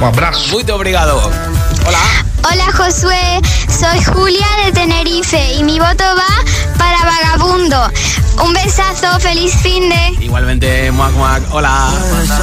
Um 0.00 0.06
abraço. 0.06 0.50
Muy 0.50 0.70
obrigado. 0.70 1.16
Hola. 1.86 2.31
Hola 2.44 2.72
Josué, 2.72 3.40
soy 3.68 4.02
Julia 4.02 4.46
de 4.64 4.72
Tenerife 4.72 5.54
y 5.54 5.64
mi 5.64 5.78
voto 5.78 6.04
va 6.04 6.78
para 6.78 6.98
Vagabundo. 7.04 7.90
Un 8.44 8.52
besazo, 8.54 9.20
feliz 9.20 9.54
fin 9.62 9.88
de... 9.88 10.24
Igualmente, 10.24 10.90
Muac 10.90 11.12
Muac. 11.12 11.42
Hola. 11.52 11.90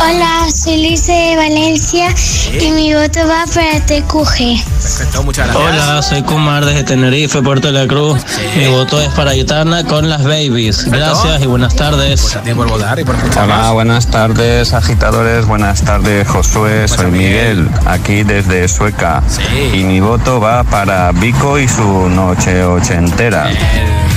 Hola, 0.01 0.47
soy 0.55 0.87
Luis 0.87 1.07
de 1.07 1.35
Valencia 1.35 2.13
y 2.53 2.71
mi 2.71 2.93
voto 2.93 3.19
va 3.27 3.43
para 3.53 3.83
TQG. 3.85 4.63
Perfecto, 4.81 5.23
muchas 5.23 5.47
gracias. 5.47 5.87
Hola, 5.87 6.01
soy 6.01 6.21
Kumar 6.21 6.63
desde 6.63 6.83
Tenerife, 6.83 7.41
Puerto 7.41 7.71
de 7.71 7.79
la 7.79 7.87
Cruz. 7.87 8.21
Mi 8.55 8.67
voto 8.67 9.01
es 9.01 9.09
para 9.09 9.31
Aitana 9.31 9.83
con 9.83 10.09
las 10.09 10.23
babies. 10.23 10.85
Gracias 10.85 11.41
y 11.41 11.47
buenas 11.47 11.75
tardes. 11.75 12.21
Pues 12.21 12.35
a 12.35 12.41
ti 12.43 12.53
por 12.53 12.69
votar 12.69 12.99
y 12.99 13.03
por 13.03 13.15
Hola, 13.15 13.71
buenas 13.71 14.07
tardes, 14.07 14.73
agitadores. 14.73 15.47
Buenas 15.47 15.81
tardes, 15.81 16.27
Josué. 16.27 16.87
Soy 16.87 17.07
Miguel, 17.07 17.67
aquí 17.85 18.23
desde 18.23 18.67
Sueca. 18.67 19.23
Y 19.73 19.83
mi 19.89 19.99
voto 19.99 20.39
va 20.39 20.63
para 20.63 21.11
Vico 21.13 21.57
y 21.57 21.67
su 21.67 21.81
noche 22.09 22.63
ochentera. 22.63 23.49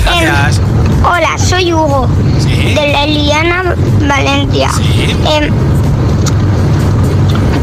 Gracias. 0.05 0.61
Hola, 1.03 1.39
soy 1.39 1.73
Hugo 1.73 2.09
de 2.75 2.93
la 2.93 3.05
Eliana, 3.05 3.75
Valencia. 4.07 4.69
Em, 5.35 5.51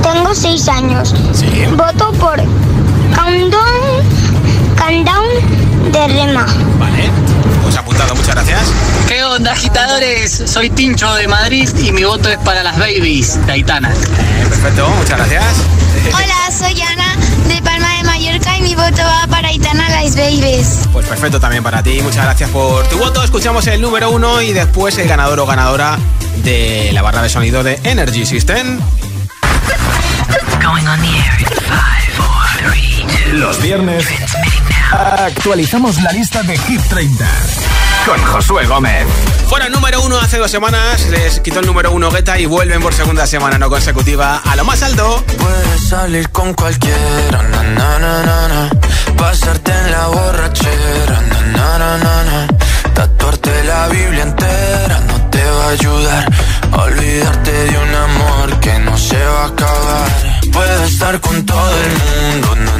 tengo 0.02 0.34
seis 0.34 0.68
años. 0.68 1.14
Voto 1.78 2.12
por 2.14 2.38
Countdown, 3.16 4.02
Countdown 4.76 5.92
de 5.92 6.08
Rema. 6.08 6.48
Vale. 6.80 7.29
Pues 7.70 7.78
apuntado, 7.78 8.16
muchas 8.16 8.34
gracias. 8.34 8.62
¿Qué 9.08 9.24
onda, 9.24 9.52
agitadores? 9.52 10.42
Soy 10.48 10.72
Tincho 10.72 11.14
de 11.14 11.28
Madrid 11.28 11.70
y 11.78 11.92
mi 11.92 12.04
voto 12.04 12.28
es 12.28 12.40
para 12.40 12.64
las 12.64 12.80
babies 12.80 13.46
de 13.46 13.52
Aitana. 13.52 13.92
Eh, 13.92 14.46
perfecto, 14.50 14.90
muchas 14.90 15.18
gracias. 15.20 15.46
Hola, 16.12 16.52
soy 16.52 16.82
Ana 16.82 17.16
de 17.48 17.62
Palma 17.62 17.94
de 17.98 18.04
Mallorca 18.06 18.58
y 18.58 18.62
mi 18.64 18.74
voto 18.74 19.04
va 19.04 19.28
para 19.28 19.50
Aitana 19.50 19.88
Las 19.88 20.16
Babies. 20.16 20.90
Pues 20.92 21.06
perfecto 21.06 21.40
también 21.40 21.62
para 21.62 21.84
ti. 21.84 22.02
Muchas 22.02 22.24
gracias 22.24 22.50
por 22.50 22.88
tu 22.88 22.98
voto. 22.98 23.24
Escuchamos 23.24 23.68
el 23.68 23.80
número 23.80 24.10
uno 24.10 24.42
y 24.42 24.52
después 24.52 24.98
el 24.98 25.08
ganador 25.08 25.40
o 25.40 25.46
ganadora 25.46 26.00
de 26.38 26.90
la 26.92 27.04
barra 27.04 27.22
de 27.22 27.30
sonido 27.30 27.62
de 27.62 27.80
Energy 27.84 28.26
System. 28.26 28.80
Going 30.60 30.88
on 30.88 31.00
the 31.02 31.08
air 31.08 31.40
in 31.40 31.46
five, 31.46 32.14
four, 32.18 32.72
three, 32.72 33.06
two. 33.26 33.34
Los 33.38 33.62
viernes 33.62 34.08
actualizamos 34.92 36.02
la 36.02 36.12
lista 36.12 36.42
de 36.44 36.58
Hit 36.58 36.82
30 36.90 37.26
con 38.06 38.22
Josué 38.24 38.66
Gómez. 38.66 39.06
Fuera 39.48 39.70
número 39.70 40.02
uno 40.02 40.18
hace 40.18 40.38
dos 40.38 40.50
semanas, 40.50 41.08
les 41.10 41.40
quitó 41.40 41.60
el 41.60 41.66
número 41.66 41.92
uno 41.92 42.10
Guetta 42.10 42.40
y 42.40 42.46
vuelven 42.46 42.82
por 42.82 42.94
segunda 42.94 43.28
semana 43.28 43.58
no 43.58 43.70
consecutiva 43.70 44.38
a 44.38 44.56
lo 44.56 44.64
más 44.66 44.82
alto. 44.84 45.24
Puedes 45.38 45.90
salir 45.90 46.30
con 46.30 46.54
cualquiera, 46.54 47.44
na, 47.52 47.64
na, 47.64 48.00
na, 48.00 48.24
na, 48.24 48.48
na. 48.48 48.70
pasarte 49.18 49.72
en 49.72 49.92
la 49.92 50.08
borrachera, 50.08 51.22
na, 51.22 51.42
na, 51.42 51.78
na, 51.78 51.98
na, 51.98 52.24
na. 52.24 52.48
tatuarte 52.94 53.64
la 53.64 53.88
Biblia 53.88 54.24
entera 54.24 55.00
no 55.08 55.30
te 55.30 55.44
va 55.44 55.66
a 55.66 55.70
ayudar. 55.70 56.32
Olvidarte 56.72 57.52
de 57.52 57.78
un 57.78 57.96
amor 57.96 58.60
que 58.60 58.80
no 58.80 58.98
se 58.98 59.24
va 59.24 59.44
a 59.44 59.48
acabar. 59.48 60.42
Puedes 60.52 60.92
estar 60.92 61.20
con 61.20 61.46
todo 61.46 61.76
el 61.84 61.92
mundo, 61.92 62.56
na, 62.56 62.80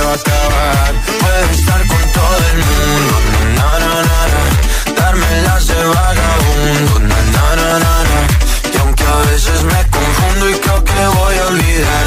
va. 0.00 0.16
Puedes 1.20 1.58
estar 1.58 1.86
con 1.86 2.12
todo 2.12 2.36
el 2.52 2.58
mundo, 2.58 3.14
na, 3.56 3.78
na, 3.78 3.94
na, 4.02 4.20
na. 4.32 4.58
de 5.66 5.84
vagabundo, 5.84 6.98
na, 7.00 7.78
na, 7.78 7.98
y 8.72 8.76
aunque 8.78 9.04
a 9.04 9.16
veces 9.30 9.62
me 9.64 9.80
confundo 9.90 10.50
y 10.50 10.54
creo 10.54 10.84
que 10.84 11.06
voy 11.18 11.36
a 11.36 11.46
olvidar, 11.46 12.06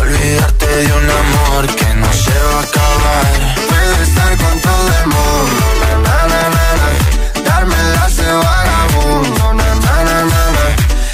Olvidarte 0.00 0.66
de 0.66 0.92
un 0.92 1.10
amor 1.10 1.66
que 1.74 1.94
no 1.94 2.12
se 2.12 2.36
va 2.48 2.58
a 2.58 2.62
acabar. 2.62 3.24
Puedo 3.68 4.02
estar 4.02 4.36
con 4.36 4.60
todo 4.60 4.88
el 5.00 5.06
mundo. 5.06 5.64
Na, 6.04 6.18
na, 6.32 6.42
na, 6.56 6.66
na, 6.80 6.88
Darme 7.44 7.76
las 7.94 8.16
de 8.16 8.32
vagabundo. 8.32 9.44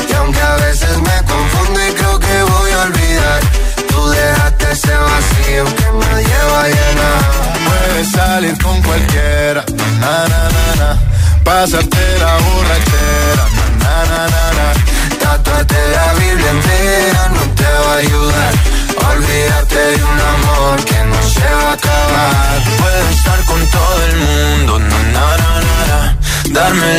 Y 0.09 0.13
aunque 0.15 0.41
a 0.41 0.57
veces 0.57 0.97
me 0.99 1.17
confundo 1.33 1.81
y 1.89 1.93
creo 1.93 2.19
que 2.19 2.43
voy 2.43 2.71
a 2.73 2.83
olvidar 2.83 3.41
Tú 3.89 4.09
dejaste 4.11 4.73
ese 4.73 4.95
vacío 4.97 5.65
que 5.77 5.91
me 5.93 6.23
lleva 6.23 6.63
a 6.63 6.69
llenar. 6.69 7.23
Puedes 7.67 8.13
salir 8.13 8.63
con 8.63 8.83
cualquiera. 8.83 9.65
Na 10.01 10.29
na 10.29 10.43
na 10.55 10.67
na, 10.81 10.99
Pasarte 11.45 12.19
la 12.19 12.33
borrachera. 12.45 13.45
Na, 13.83 14.05
na, 14.11 14.21
na, 14.35 14.45
na, 14.59 15.19
Tatuarte 15.19 15.77
la 15.93 16.13
Biblia 16.15 16.51
entera 16.51 17.29
no 17.35 17.60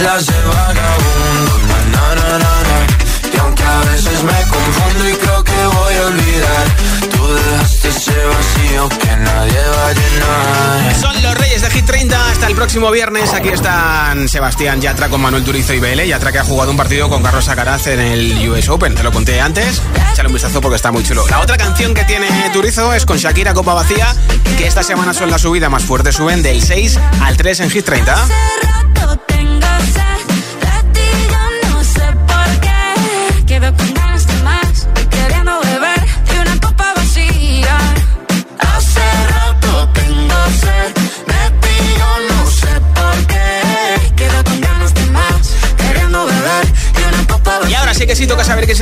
vagabundo, 0.04 1.58
na, 1.92 3.32
Y 3.32 3.38
aunque 3.38 3.64
a 3.64 3.80
veces 3.92 4.24
me 4.24 4.34
confundo 4.50 5.10
y 5.10 5.14
creo 5.14 5.44
que 5.44 5.52
voy 5.52 5.94
a 5.94 6.06
olvidar, 6.08 6.66
tú 7.12 7.34
dejaste 7.34 7.90
ese 7.90 8.12
vacío 8.12 8.90
que 8.90 9.16
nadie 9.18 9.60
va 9.60 9.88
a 9.88 9.94
llenar. 9.94 10.96
Son 10.96 11.22
los 11.22 11.36
reyes 11.36 11.62
de 11.62 11.70
Hit 11.70 11.86
30 11.86 12.32
hasta 12.32 12.48
el 12.48 12.56
próximo 12.56 12.90
viernes. 12.90 13.34
Aquí 13.34 13.50
están 13.50 14.28
Sebastián 14.28 14.82
Yatra 14.82 15.10
con 15.10 15.22
Manuel 15.22 15.44
Turizo 15.44 15.74
y 15.74 15.80
BL. 15.80 16.02
Yatra 16.02 16.32
que 16.32 16.40
ha 16.40 16.44
jugado 16.44 16.72
un 16.72 16.78
partido 16.78 17.08
con 17.08 17.22
Carlos 17.22 17.48
Alcaraz 17.48 17.86
en 17.88 18.00
el 18.00 18.50
US 18.50 18.70
Open. 18.70 18.96
Te 18.96 19.04
lo 19.04 19.12
conté 19.12 19.40
antes. 19.40 19.84
Échale 20.14 20.28
un 20.28 20.34
vistazo 20.34 20.62
porque 20.62 20.78
está 20.78 20.92
muy 20.92 21.04
chulo. 21.04 21.28
La 21.28 21.42
otra 21.42 21.58
canción 21.58 21.94
que 21.94 22.06
tiene 22.06 22.28
Turizo 22.52 22.92
es 22.94 23.06
con 23.06 23.18
Shakira 23.18 23.54
Copa 23.54 23.76
Vacía, 23.76 24.16
que 24.58 24.66
esta 24.66 24.82
semana 24.82 25.14
son 25.14 25.30
la 25.30 25.38
subida 25.38 25.70
más 25.70 25.84
fuerte. 25.84 26.12
Suben 26.12 26.42
del 26.42 26.64
6 26.64 27.00
al 27.22 27.38
3 27.38 27.60
en 27.60 27.70
Hit 27.70 27.86
30. 27.86 28.71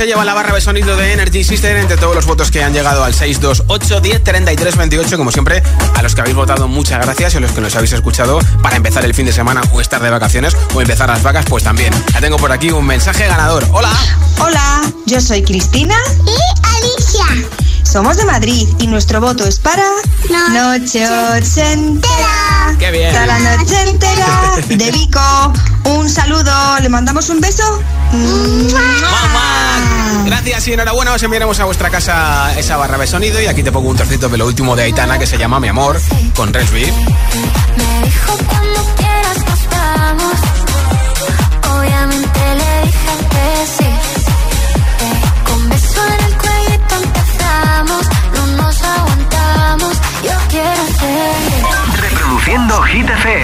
Se 0.00 0.06
lleva 0.06 0.24
la 0.24 0.32
barra 0.32 0.54
de 0.54 0.62
sonido 0.62 0.96
de 0.96 1.12
Energy 1.12 1.44
System 1.44 1.76
entre 1.76 1.98
todos 1.98 2.14
los 2.14 2.24
votos 2.24 2.50
que 2.50 2.64
han 2.64 2.72
llegado 2.72 3.04
al 3.04 3.12
628 3.12 4.00
10 4.00 4.24
33 4.24 4.76
28. 4.78 5.18
Como 5.18 5.30
siempre, 5.30 5.62
a 5.94 6.02
los 6.02 6.14
que 6.14 6.22
habéis 6.22 6.36
votado, 6.36 6.68
muchas 6.68 7.04
gracias 7.04 7.34
y 7.34 7.36
a 7.36 7.40
los 7.40 7.52
que 7.52 7.60
nos 7.60 7.76
habéis 7.76 7.92
escuchado 7.92 8.38
para 8.62 8.76
empezar 8.76 9.04
el 9.04 9.12
fin 9.12 9.26
de 9.26 9.32
semana 9.34 9.60
o 9.74 9.80
estar 9.82 10.02
de 10.02 10.08
vacaciones 10.08 10.56
o 10.74 10.80
empezar 10.80 11.10
las 11.10 11.22
vacas, 11.22 11.44
pues 11.44 11.64
también. 11.64 11.92
Ya 12.14 12.20
tengo 12.22 12.38
por 12.38 12.50
aquí 12.50 12.70
un 12.70 12.86
mensaje 12.86 13.26
ganador. 13.26 13.68
Hola. 13.72 13.92
Hola, 14.38 14.80
yo 15.04 15.20
soy 15.20 15.42
Cristina 15.42 15.96
y 16.24 16.66
Alicia. 16.78 17.50
Somos 17.82 18.16
de 18.16 18.24
Madrid 18.24 18.68
y 18.78 18.86
nuestro 18.86 19.20
voto 19.20 19.44
es 19.44 19.58
para 19.58 19.84
Noche 20.50 21.06
Ochentera. 21.36 22.74
¡Qué 22.78 22.90
bien! 22.90 23.12
Para 23.12 23.26
la 23.26 23.56
Noche 23.56 23.82
Entera 23.82 24.56
de 24.66 24.92
Vico. 24.92 25.52
Un 25.84 26.08
saludo, 26.08 26.78
¿le 26.80 26.88
mandamos 26.88 27.28
un 27.28 27.42
beso? 27.42 27.82
¡Mamá! 28.12 30.24
Gracias 30.26 30.66
y 30.68 30.72
enhorabuena, 30.72 31.12
os 31.12 31.22
enviaremos 31.22 31.60
a 31.60 31.64
vuestra 31.64 31.90
casa 31.90 32.52
esa 32.58 32.76
barra 32.76 32.98
de 32.98 33.06
sonido 33.06 33.40
y 33.40 33.46
aquí 33.46 33.62
te 33.62 33.70
pongo 33.72 33.88
un 33.90 33.96
trocito 33.96 34.28
de 34.28 34.36
lo 34.38 34.46
último 34.46 34.74
de 34.76 34.82
Aitana 34.84 35.18
que 35.18 35.26
se 35.26 35.38
llama 35.38 35.60
Mi 35.60 35.68
Amor 35.68 36.00
con 36.34 36.52
Resby. 36.52 36.82
Me 36.82 38.06
dijo 38.06 38.36
cuando 38.48 38.80
quieras 38.96 39.38
nos 39.46 39.68
vamos. 39.70 40.34
Obviamente 41.78 42.40
le 42.56 42.86
dije 42.86 43.12
que 43.30 43.66
sí. 43.78 43.90
Con 45.46 45.68
beso 45.68 46.02
en 46.06 46.24
el 46.24 46.34
cuellito 46.36 46.94
empezamos. 47.04 48.02
No 48.34 48.46
nos 48.62 48.82
aguantamos. 48.82 49.94
Yo 50.24 50.32
quiero 50.48 50.86
ser. 50.98 51.34
Reproduciendo 52.10 52.82
Hit 52.82 53.08
FM. 53.08 53.39